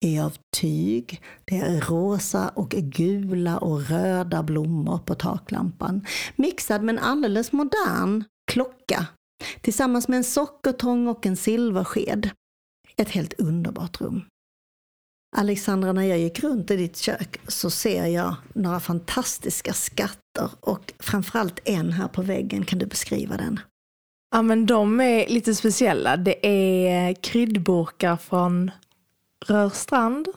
är 0.00 0.22
av 0.22 0.36
tyg. 0.56 1.22
Det 1.44 1.56
är 1.56 1.80
rosa 1.80 2.48
och 2.48 2.70
gula 2.70 3.58
och 3.58 3.88
röda 3.88 4.42
blommor 4.42 4.98
på 4.98 5.14
taklampan. 5.14 6.06
Mixad 6.36 6.82
med 6.82 6.92
en 6.92 7.04
alldeles 7.04 7.52
modern 7.52 8.24
klocka 8.52 9.06
tillsammans 9.60 10.08
med 10.08 10.16
en 10.16 10.24
sockertång 10.24 11.08
och 11.08 11.26
en 11.26 11.36
silversked. 11.36 12.30
Ett 12.96 13.10
helt 13.10 13.40
underbart 13.40 14.00
rum. 14.00 14.24
Alexandra, 15.36 15.92
när 15.92 16.02
jag 16.02 16.18
gick 16.18 16.40
runt 16.40 16.70
i 16.70 16.76
ditt 16.76 16.96
kök 16.96 17.40
så 17.48 17.70
ser 17.70 18.06
jag 18.06 18.34
några 18.54 18.80
fantastiska 18.80 19.72
skatter 19.72 20.50
och 20.60 20.92
framförallt 20.98 21.60
en 21.64 21.92
här 21.92 22.08
på 22.08 22.22
väggen. 22.22 22.64
Kan 22.64 22.78
du 22.78 22.86
beskriva 22.86 23.36
den? 23.36 23.60
Ja, 24.30 24.42
men 24.42 24.66
de 24.66 25.00
är 25.00 25.28
lite 25.28 25.54
speciella. 25.54 26.16
Det 26.16 26.46
är 26.46 27.14
kryddburkar 27.14 28.16
från 28.16 28.70
Rörstrand. 29.46 30.28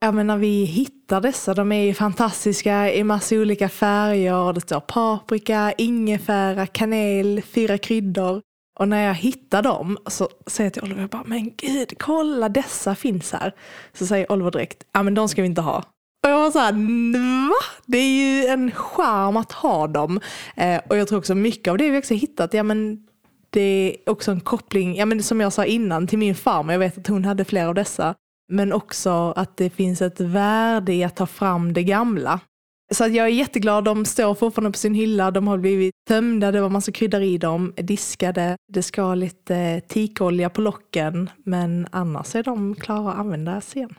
Ja, 0.00 0.12
men 0.12 0.26
när 0.26 0.36
vi 0.36 0.64
hittar 0.64 1.20
dessa, 1.20 1.54
de 1.54 1.72
är 1.72 1.82
ju 1.82 1.94
fantastiska 1.94 2.92
i 2.92 3.04
massa 3.04 3.34
olika 3.36 3.68
färger. 3.68 4.52
Det 4.52 4.60
står 4.60 4.80
paprika, 4.80 5.72
ingefära, 5.72 6.66
kanel, 6.66 7.42
fyra 7.42 7.78
kryddor. 7.78 8.42
Och 8.80 8.88
när 8.88 9.06
jag 9.06 9.14
hittar 9.14 9.62
dem 9.62 9.98
så 10.06 10.28
säger 10.46 10.66
jag 10.66 10.74
till 10.74 10.82
Oliver, 10.82 11.08
bara, 11.08 11.24
men 11.26 11.50
gud, 11.56 11.98
kolla 11.98 12.48
dessa 12.48 12.94
finns 12.94 13.32
här. 13.32 13.54
Så 13.92 14.06
säger 14.06 14.32
Oliver 14.32 14.50
direkt, 14.50 14.84
ja 14.92 15.02
men 15.02 15.14
de 15.14 15.28
ska 15.28 15.42
vi 15.42 15.48
inte 15.48 15.60
ha. 15.60 15.76
Och 16.24 16.30
jag 16.30 16.38
var 16.38 16.50
så 16.50 16.58
här, 16.58 16.72
va? 17.48 17.54
Det 17.86 17.98
är 17.98 18.10
ju 18.10 18.46
en 18.46 18.70
charm 18.70 19.36
att 19.36 19.52
ha 19.52 19.86
dem. 19.86 20.20
Eh, 20.56 20.80
och 20.88 20.96
jag 20.96 21.08
tror 21.08 21.18
också 21.18 21.34
mycket 21.34 21.70
av 21.70 21.78
det 21.78 21.90
vi 21.90 21.98
också 21.98 22.14
hittat, 22.14 22.54
ja 22.54 22.62
men 22.62 23.06
det 23.50 23.60
är 24.06 24.10
också 24.10 24.30
en 24.30 24.40
koppling, 24.40 24.96
ja 24.96 25.06
men 25.06 25.22
som 25.22 25.40
jag 25.40 25.52
sa 25.52 25.64
innan, 25.64 26.06
till 26.06 26.18
min 26.18 26.34
farmor. 26.34 26.72
Jag 26.72 26.78
vet 26.78 26.98
att 26.98 27.06
hon 27.06 27.24
hade 27.24 27.44
flera 27.44 27.68
av 27.68 27.74
dessa. 27.74 28.14
Men 28.52 28.72
också 28.72 29.32
att 29.36 29.56
det 29.56 29.70
finns 29.70 30.02
ett 30.02 30.20
värde 30.20 30.92
i 30.92 31.04
att 31.04 31.16
ta 31.16 31.26
fram 31.26 31.72
det 31.72 31.84
gamla. 31.84 32.40
Så 32.94 33.04
att 33.04 33.14
jag 33.14 33.26
är 33.26 33.30
jätteglad, 33.30 33.84
de 33.84 34.04
står 34.04 34.34
fortfarande 34.34 34.70
på 34.72 34.78
sin 34.78 34.94
hylla, 34.94 35.30
de 35.30 35.48
har 35.48 35.58
blivit 35.58 35.94
tömda, 36.08 36.52
det 36.52 36.60
var 36.60 36.68
massa 36.68 36.92
kryddor 36.92 37.22
i 37.22 37.38
dem, 37.38 37.72
diskade, 37.76 38.56
det 38.72 38.82
ska 38.82 39.14
lite 39.14 39.80
tikolja 39.88 40.50
på 40.50 40.60
locken, 40.60 41.30
men 41.44 41.86
annars 41.90 42.34
är 42.34 42.42
de 42.42 42.74
klara 42.74 43.12
att 43.12 43.18
användas 43.18 43.76
igen. 43.76 43.94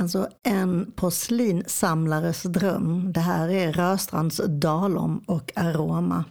Alltså 0.00 0.28
en 0.42 0.92
porslinsamlares 0.96 2.42
dröm. 2.42 3.12
Det 3.12 3.20
här 3.20 3.48
är 3.48 3.72
Rörstrands 3.72 4.40
Dalom 4.48 5.18
och 5.26 5.52
Aroma. 5.56 6.24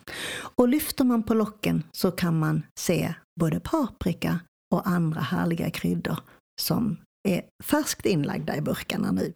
Och 0.55 0.67
lyfter 0.67 1.03
man 1.03 1.24
på 1.24 1.34
locken 1.34 1.84
så 1.91 2.12
kan 2.12 2.39
man 2.39 2.63
se 2.79 3.13
både 3.39 3.60
paprika 3.60 4.39
och 4.74 4.88
andra 4.88 5.22
härliga 5.22 5.70
kryddor 5.70 6.17
som 6.62 6.98
är 7.23 7.43
färskt 7.63 8.05
inlagda 8.05 8.55
i 8.55 8.61
burkarna 8.61 9.11
nu. 9.11 9.33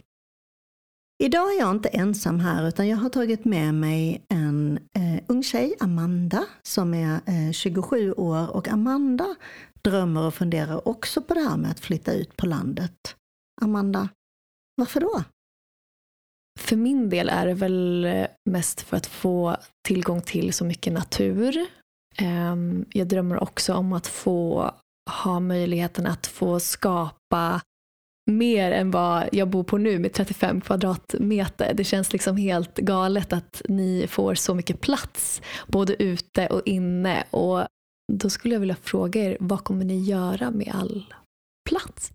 Idag 1.24 1.54
är 1.56 1.60
jag 1.60 1.72
inte 1.72 1.90
ensam 1.90 2.40
här 2.40 2.68
utan 2.68 2.88
jag 2.88 2.98
har 2.98 3.10
tagit 3.10 3.46
med 3.46 3.74
mig 3.74 4.26
en 4.30 4.80
eh, 4.98 5.24
ung 5.28 5.44
tjej, 5.44 5.76
Amanda, 5.80 6.46
som 6.64 6.94
är 6.94 7.14
eh, 7.26 7.52
27 7.52 8.14
år 8.14 8.56
och 8.56 8.68
Amanda 8.68 9.36
drömmer 9.82 10.28
och 10.28 10.34
funderar 10.34 10.88
också 10.88 11.22
på 11.22 11.34
det 11.34 11.40
här 11.40 11.58
med 11.58 11.72
att 11.72 11.80
flytta 11.80 12.14
ut 12.14 12.38
på 12.38 12.46
landet. 12.46 13.16
Amanda, 13.62 14.10
varför 14.76 15.00
då? 15.00 15.24
För 16.60 16.76
min 16.76 17.10
del 17.10 17.30
är 17.30 17.46
det 17.46 17.54
väl 17.54 18.06
eh, 18.06 18.28
mest 18.50 18.82
för 18.82 18.98
att 18.98 19.08
få 19.08 19.58
tillgång 19.88 20.22
till 20.22 20.54
så 20.54 20.66
mycket 20.66 20.94
natur. 20.94 21.66
Ehm, 22.18 22.86
jag 22.90 23.08
drömmer 23.08 23.44
också 23.44 23.74
om 23.74 23.94
att 23.94 24.08
få 24.08 24.72
ha 25.24 25.40
möjligheten 25.40 26.08
att 26.08 26.28
få 26.28 26.60
skapa 26.60 27.62
mer 28.26 28.72
än 28.72 28.92
vad 28.92 29.30
jag 29.32 29.50
bor 29.50 29.64
på 29.64 29.78
nu 29.78 30.00
med 30.00 30.14
35 30.14 30.62
kvadratmeter. 30.62 31.74
Det 31.74 31.84
känns 31.84 32.14
liksom 32.14 32.38
helt 32.38 32.78
galet 32.78 33.34
att 33.34 33.62
ni 33.70 34.08
får 34.10 34.36
så 34.36 34.56
mycket 34.56 34.82
plats 34.82 35.42
både 35.68 36.04
ute 36.04 36.48
och 36.48 36.62
inne. 36.66 37.24
Och 37.32 37.68
då 38.14 38.30
skulle 38.30 38.56
jag 38.56 38.60
vilja 38.60 38.76
fråga 38.82 39.24
er, 39.24 39.38
vad 39.40 39.64
kommer 39.64 39.86
ni 39.86 40.00
göra 40.00 40.52
med 40.52 40.72
all 40.76 41.14
plats? 41.70 42.12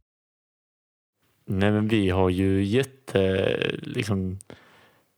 Nej 1.46 1.70
men 1.70 1.88
vi 1.88 2.10
har 2.10 2.30
ju 2.30 2.64
jätte 2.64 3.46
liksom, 3.82 4.38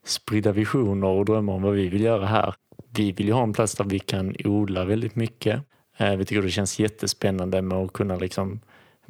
spridda 0.05 0.53
visioner 0.53 1.07
och 1.07 1.25
drömmar 1.25 1.53
om 1.53 1.63
vad 1.63 1.75
vi 1.75 1.89
vill 1.89 2.03
göra 2.03 2.27
här. 2.27 2.55
Vi 2.97 3.13
vill 3.13 3.27
ju 3.27 3.33
ha 3.33 3.43
en 3.43 3.53
plats 3.53 3.75
där 3.75 3.85
vi 3.85 3.99
kan 3.99 4.37
odla 4.45 4.85
väldigt 4.85 5.17
mycket. 5.17 5.63
Eh, 5.97 6.17
vi 6.17 6.25
tycker 6.25 6.43
det 6.43 6.51
känns 6.51 6.79
jättespännande 6.79 7.63
med 7.63 7.79
att 7.79 7.93
kunna 7.93 8.17
liksom 8.17 8.61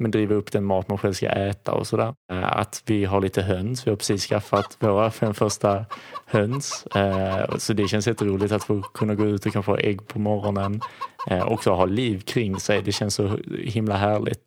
men 0.03 0.11
driva 0.11 0.35
upp 0.35 0.51
den 0.51 0.63
mat 0.63 0.87
man 0.87 0.97
själv 0.97 1.13
ska 1.13 1.29
äta 1.29 1.71
och 1.71 1.87
sådär. 1.87 2.13
Eh, 2.31 2.57
att 2.57 2.83
vi 2.85 3.05
har 3.05 3.21
lite 3.21 3.41
höns. 3.41 3.87
Vi 3.87 3.91
har 3.91 3.95
precis 3.95 4.25
skaffat 4.25 4.77
våra 4.79 5.11
fem 5.11 5.33
första 5.33 5.85
höns. 6.25 6.85
Eh, 6.95 7.57
så 7.57 7.73
det 7.73 7.87
känns 7.87 8.07
jätteroligt 8.07 8.53
att 8.53 8.63
få 8.63 8.81
kunna 8.81 9.15
gå 9.15 9.25
ut 9.25 9.45
och 9.45 9.53
kanske 9.53 9.71
ha 9.71 9.79
ägg 9.79 10.07
på 10.07 10.19
morgonen. 10.19 10.81
Eh, 11.27 11.47
Också 11.47 11.71
ha 11.71 11.85
liv 11.85 12.19
kring 12.19 12.59
sig. 12.59 12.81
Det 12.81 12.91
känns 12.91 13.15
så 13.15 13.37
himla 13.59 13.95
härligt. 13.95 14.41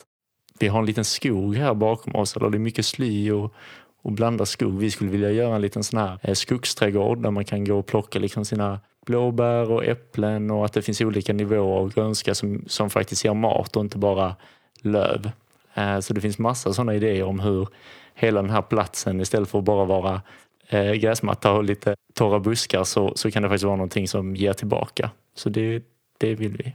Vi 0.58 0.68
har 0.68 0.78
en 0.78 0.86
liten 0.86 1.04
skog 1.04 1.56
här 1.56 1.74
bakom 1.74 2.14
oss. 2.14 2.36
Eller 2.36 2.50
det 2.50 2.56
är 2.56 2.58
mycket 2.58 2.86
sly 2.86 3.30
och, 3.30 3.54
och 4.02 4.12
blandad 4.12 4.48
skog. 4.48 4.78
Vi 4.78 4.90
skulle 4.90 5.10
vilja 5.10 5.30
göra 5.30 5.54
en 5.54 5.62
liten 5.62 5.84
sån 5.84 5.98
här 5.98 6.34
skogsträdgård 6.34 7.22
där 7.22 7.30
man 7.30 7.44
kan 7.44 7.64
gå 7.64 7.78
och 7.78 7.86
plocka 7.86 8.18
liksom 8.18 8.44
sina 8.44 8.80
blåbär 9.06 9.70
och 9.70 9.84
äpplen 9.84 10.50
och 10.50 10.64
att 10.64 10.72
det 10.72 10.82
finns 10.82 11.00
olika 11.00 11.32
nivåer 11.32 11.78
av 11.80 11.94
grönska 11.94 12.34
som, 12.34 12.64
som 12.66 12.90
faktiskt 12.90 13.24
ger 13.24 13.34
mat 13.34 13.76
och 13.76 13.82
inte 13.82 13.98
bara 13.98 14.36
löv. 14.82 15.30
Eh, 15.76 16.00
så 16.00 16.12
det 16.12 16.20
finns 16.20 16.38
massa 16.38 16.72
sådana 16.72 16.94
idéer 16.94 17.22
om 17.22 17.40
hur 17.40 17.68
hela 18.14 18.42
den 18.42 18.50
här 18.50 18.62
platsen 18.62 19.20
istället 19.20 19.48
för 19.48 19.58
att 19.58 19.64
bara 19.64 19.84
vara 19.84 20.22
eh, 20.68 20.92
gräsmatta 20.92 21.52
och 21.52 21.64
lite 21.64 21.96
torra 22.14 22.40
buskar 22.40 22.84
så, 22.84 23.12
så 23.16 23.30
kan 23.30 23.42
det 23.42 23.48
faktiskt 23.48 23.64
vara 23.64 23.76
någonting 23.76 24.08
som 24.08 24.36
ger 24.36 24.52
tillbaka. 24.52 25.10
Så 25.34 25.48
det, 25.48 25.82
det 26.18 26.34
vill 26.34 26.56
vi. 26.56 26.74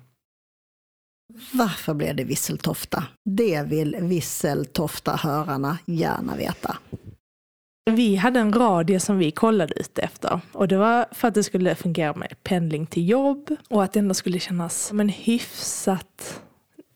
Varför 1.53 1.93
blev 1.93 2.15
det 2.15 2.23
Visseltofta? 2.23 3.03
Det 3.25 3.63
vill 3.63 3.97
Visseltofta-hörarna 3.99 5.77
gärna 5.85 6.35
veta. 6.35 6.77
Vi 7.91 8.15
hade 8.15 8.39
en 8.39 8.53
radie 8.53 8.99
som 8.99 9.17
vi 9.17 9.31
kollade 9.31 9.79
ut 9.79 9.99
efter 9.99 10.39
och 10.51 10.67
det 10.67 10.77
var 10.77 11.05
för 11.11 11.27
att 11.27 11.33
det 11.33 11.43
skulle 11.43 11.75
fungera 11.75 12.13
med 12.13 12.35
pendling 12.43 12.85
till 12.85 13.09
jobb 13.09 13.55
och 13.69 13.83
att 13.83 13.93
det 13.93 13.99
ändå 13.99 14.13
skulle 14.13 14.39
kännas 14.39 14.91
men 14.93 15.09
hyfsat 15.09 16.41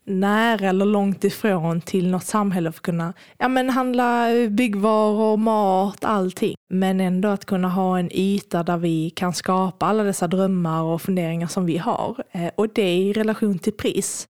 nära 0.05 0.69
eller 0.69 0.85
långt 0.85 1.23
ifrån 1.23 1.81
till 1.81 2.11
något 2.11 2.25
samhälle 2.25 2.71
för 2.71 2.77
att 2.77 2.81
kunna 2.81 3.13
ja, 3.37 3.47
men 3.47 3.69
handla 3.69 4.27
byggvaror, 4.49 5.37
mat, 5.37 6.05
allting. 6.05 6.55
Men 6.69 7.01
ändå 7.01 7.29
att 7.29 7.45
kunna 7.45 7.69
ha 7.69 7.99
en 7.99 8.09
yta 8.11 8.63
där 8.63 8.77
vi 8.77 9.09
kan 9.09 9.33
skapa 9.33 9.85
alla 9.85 10.03
dessa 10.03 10.27
drömmar 10.27 10.83
och 10.83 11.01
funderingar 11.01 11.47
som 11.47 11.65
vi 11.65 11.77
har. 11.77 12.23
Eh, 12.31 12.49
och 12.55 12.69
det 12.73 12.95
i 12.95 13.13
relation 13.13 13.59
till 13.59 13.73
pris. 13.73 14.27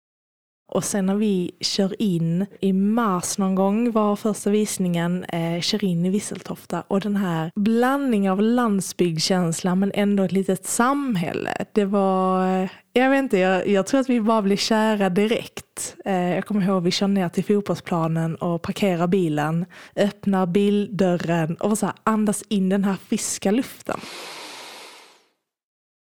Och 0.72 0.84
sen 0.84 1.06
när 1.06 1.14
vi 1.14 1.50
kör 1.60 2.02
in 2.02 2.46
i 2.60 2.72
mars 2.72 3.38
någon 3.38 3.54
gång 3.54 3.92
var 3.92 4.16
första 4.16 4.50
visningen, 4.50 5.24
eh, 5.24 5.60
kör 5.60 5.84
in 5.84 6.06
i 6.06 6.10
Visseltofta 6.10 6.82
och 6.88 7.00
den 7.00 7.16
här 7.16 7.50
blandningen 7.54 8.32
av 8.32 8.42
landsbygdskänsla 8.42 9.74
men 9.74 9.92
ändå 9.94 10.22
ett 10.22 10.32
litet 10.32 10.66
samhälle. 10.66 11.64
Det 11.72 11.84
var, 11.84 12.46
eh, 12.62 12.70
jag 12.92 13.10
vet 13.10 13.18
inte, 13.18 13.38
jag, 13.38 13.68
jag, 13.68 13.86
tror 13.86 14.00
att 14.00 14.10
vi 14.10 14.20
bara 14.20 14.42
blev 14.42 14.56
kära 14.56 15.08
direkt. 15.08 15.96
Eh, 16.04 16.34
jag 16.34 16.46
kommer 16.46 16.66
ihåg 16.66 16.82
vi 16.82 16.90
kör 16.90 17.08
ner 17.08 17.28
till 17.28 17.44
fotbollsplanen 17.44 18.34
och 18.34 18.62
parkerar 18.62 19.06
bilen, 19.06 19.66
öppnar 19.96 20.46
bildörren 20.46 21.54
och 21.54 21.78
så 21.78 21.86
här, 21.86 21.94
andas 22.04 22.44
in 22.48 22.68
den 22.68 22.84
här 22.84 22.96
friska 23.08 23.50
luften. 23.50 24.00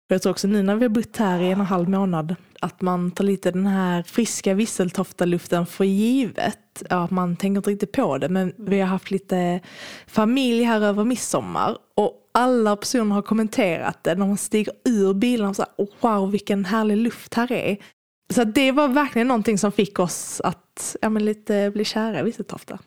Jag 0.09 0.21
tror 0.21 0.31
också 0.31 0.47
nu 0.47 0.63
när 0.63 0.75
vi 0.75 0.85
har 0.85 0.89
bott 0.89 1.17
här 1.17 1.41
i 1.41 1.45
en 1.45 1.53
och 1.53 1.59
en 1.59 1.65
halv 1.65 1.89
månad 1.89 2.35
att 2.61 2.81
man 2.81 3.11
tar 3.11 3.23
lite 3.23 3.51
den 3.51 3.67
här 3.67 4.03
friska 4.03 4.53
visseltoftaluften 4.53 5.65
för 5.65 5.83
givet. 5.83 6.83
Ja, 6.89 7.07
man 7.11 7.35
tänker 7.35 7.57
inte 7.57 7.69
riktigt 7.69 7.91
på 7.91 8.17
det 8.17 8.29
men 8.29 8.53
vi 8.57 8.79
har 8.79 8.87
haft 8.87 9.11
lite 9.11 9.59
familj 10.07 10.63
här 10.63 10.81
över 10.81 11.03
midsommar 11.03 11.77
och 11.95 12.13
alla 12.31 12.75
personer 12.75 13.15
har 13.15 13.21
kommenterat 13.21 14.03
det 14.03 14.15
när 14.15 14.27
man 14.27 14.37
stiger 14.37 14.73
ur 14.85 15.13
bilen 15.13 15.47
och 15.47 15.55
så 15.55 15.61
här, 15.61 15.87
wow 16.01 16.31
vilken 16.31 16.65
härlig 16.65 16.97
luft 16.97 17.33
här 17.33 17.51
är. 17.51 17.77
Så 18.33 18.43
det 18.43 18.71
var 18.71 18.87
verkligen 18.87 19.27
någonting 19.27 19.57
som 19.57 19.71
fick 19.71 19.99
oss 19.99 20.41
att 20.41 20.95
ja, 21.01 21.09
men 21.09 21.25
lite 21.25 21.71
bli 21.71 21.85
kära 21.85 22.19
i 22.19 22.23
Visseltofta. 22.23 22.79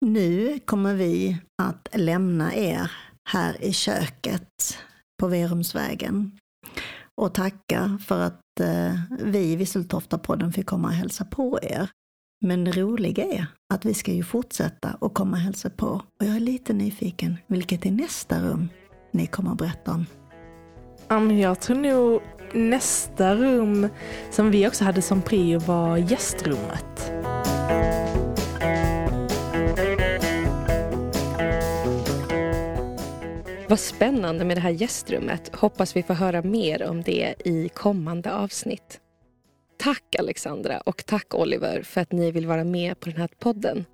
Nu 0.00 0.58
kommer 0.64 0.94
vi 0.94 1.38
att 1.62 1.88
lämna 1.92 2.54
er 2.54 2.90
här 3.24 3.64
i 3.64 3.72
köket 3.72 4.78
på 5.20 5.26
Verumsvägen 5.26 6.38
och 7.20 7.34
tacka 7.34 7.98
för 8.06 8.20
att 8.20 8.60
eh, 8.60 8.94
vi 9.24 9.38
i 9.38 9.56
Visseltoftapodden 9.56 10.52
fick 10.52 10.66
komma 10.66 10.88
och 10.88 10.94
hälsa 10.94 11.24
på 11.24 11.58
er. 11.62 11.88
Men 12.44 12.64
det 12.64 12.72
roliga 12.72 13.24
är 13.24 13.46
att 13.74 13.84
vi 13.84 13.94
ska 13.94 14.12
ju 14.12 14.22
fortsätta 14.22 14.96
och 15.00 15.14
komma 15.14 15.36
och 15.36 15.42
hälsa 15.42 15.70
på. 15.70 15.86
Och 15.86 16.26
jag 16.26 16.36
är 16.36 16.40
lite 16.40 16.72
nyfiken, 16.72 17.36
vilket 17.46 17.86
är 17.86 17.90
nästa 17.90 18.42
rum 18.42 18.68
ni 19.12 19.26
kommer 19.26 19.50
att 19.50 19.58
berätta 19.58 19.92
om? 19.92 21.38
jag 21.38 21.60
tror 21.60 21.76
nog 21.76 22.22
nästa 22.54 23.34
rum 23.34 23.88
som 24.30 24.50
vi 24.50 24.68
också 24.68 24.84
hade 24.84 25.02
som 25.02 25.22
prio 25.22 25.58
var 25.58 25.96
gästrummet. 25.96 27.12
Vad 33.70 33.80
spännande 33.80 34.44
med 34.44 34.56
det 34.56 34.60
här 34.60 34.70
gästrummet. 34.70 35.56
Hoppas 35.56 35.96
vi 35.96 36.02
får 36.02 36.14
höra 36.14 36.42
mer 36.42 36.82
om 36.82 37.02
det 37.02 37.34
i 37.44 37.68
kommande 37.68 38.32
avsnitt. 38.34 39.00
Tack 39.78 40.16
Alexandra 40.18 40.80
och 40.80 41.06
tack 41.06 41.34
Oliver 41.34 41.82
för 41.82 42.00
att 42.00 42.12
ni 42.12 42.30
vill 42.30 42.46
vara 42.46 42.64
med 42.64 43.00
på 43.00 43.10
den 43.10 43.18
här 43.20 43.28
podden. 43.38 43.84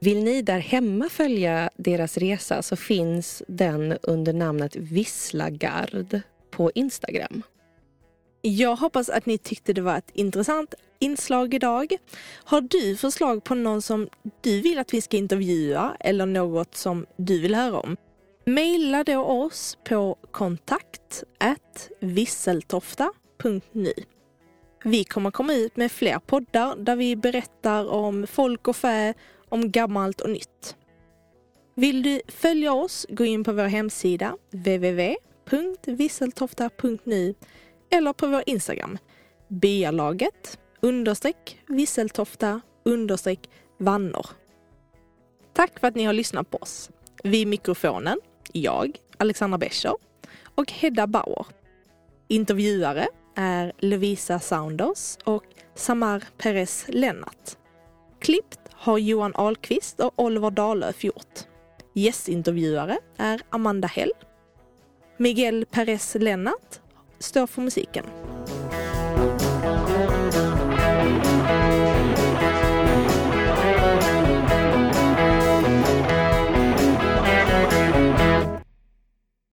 Vill 0.00 0.24
ni 0.24 0.42
där 0.42 0.58
hemma 0.58 1.08
följa 1.08 1.70
deras 1.76 2.16
resa 2.16 2.62
så 2.62 2.76
finns 2.76 3.42
den 3.48 3.98
under 4.02 4.32
namnet 4.32 4.76
Visslagard 4.76 6.20
på 6.50 6.70
Instagram. 6.74 7.42
Jag 8.42 8.76
hoppas 8.76 9.08
att 9.08 9.26
ni 9.26 9.38
tyckte 9.38 9.72
det 9.72 9.80
var 9.80 9.98
ett 9.98 10.10
intressant 10.12 10.74
inslag 10.98 11.54
idag. 11.54 11.96
Har 12.44 12.60
du 12.60 12.96
förslag 12.96 13.44
på 13.44 13.54
någon 13.54 13.82
som 13.82 14.08
du 14.40 14.60
vill 14.60 14.78
att 14.78 14.94
vi 14.94 15.00
ska 15.00 15.16
intervjua 15.16 15.96
eller 16.00 16.26
något 16.26 16.74
som 16.74 17.06
du 17.16 17.40
vill 17.40 17.54
höra 17.54 17.80
om? 17.80 17.96
Maila 18.48 19.04
då 19.04 19.20
oss 19.20 19.78
på 19.84 20.18
kontakt 20.30 21.24
visseltofta.nu. 22.00 23.92
Vi 24.84 25.04
kommer 25.04 25.30
komma 25.30 25.54
ut 25.54 25.76
med 25.76 25.92
fler 25.92 26.18
poddar 26.18 26.76
där 26.76 26.96
vi 26.96 27.16
berättar 27.16 27.88
om 27.88 28.26
folk 28.26 28.68
och 28.68 28.76
fä, 28.76 29.14
om 29.48 29.70
gammalt 29.70 30.20
och 30.20 30.30
nytt. 30.30 30.76
Vill 31.74 32.02
du 32.02 32.20
följa 32.28 32.72
oss, 32.72 33.06
gå 33.08 33.24
in 33.24 33.44
på 33.44 33.52
vår 33.52 33.64
hemsida 33.64 34.36
www.visseltofta.nu 34.50 37.34
eller 37.90 38.12
på 38.12 38.26
vår 38.26 38.42
Instagram 38.46 38.98
byalaget 39.48 40.58
understreck 40.80 41.60
visseltofta 41.66 42.60
understreck 42.84 43.50
vannor. 43.78 44.26
Tack 45.52 45.80
för 45.80 45.86
att 45.86 45.94
ni 45.94 46.04
har 46.04 46.12
lyssnat 46.12 46.50
på 46.50 46.58
oss. 46.58 46.90
Vid 47.24 47.48
mikrofonen, 47.48 48.20
jag, 48.52 48.98
Alexandra 49.16 49.58
Bescher 49.58 49.94
och 50.54 50.72
Hedda 50.72 51.06
Bauer. 51.06 51.46
Intervjuare 52.28 53.08
är 53.36 53.72
Lovisa 53.78 54.40
Saunders 54.40 55.18
och 55.24 55.44
Samar 55.74 56.24
Perez 56.38 56.84
Lennart. 56.88 57.56
Klippt 58.20 58.60
har 58.72 58.98
Johan 58.98 59.32
Ahlqvist 59.34 60.00
och 60.00 60.12
Oliver 60.16 60.50
Dahlöf 60.50 61.04
gjort. 61.04 61.38
Gästintervjuare 61.94 62.98
är 63.16 63.40
Amanda 63.50 63.88
Hell. 63.88 64.12
Miguel 65.16 65.66
Perez 65.70 66.16
Lennart 66.20 66.80
står 67.18 67.46
för 67.46 67.62
musiken. 67.62 68.04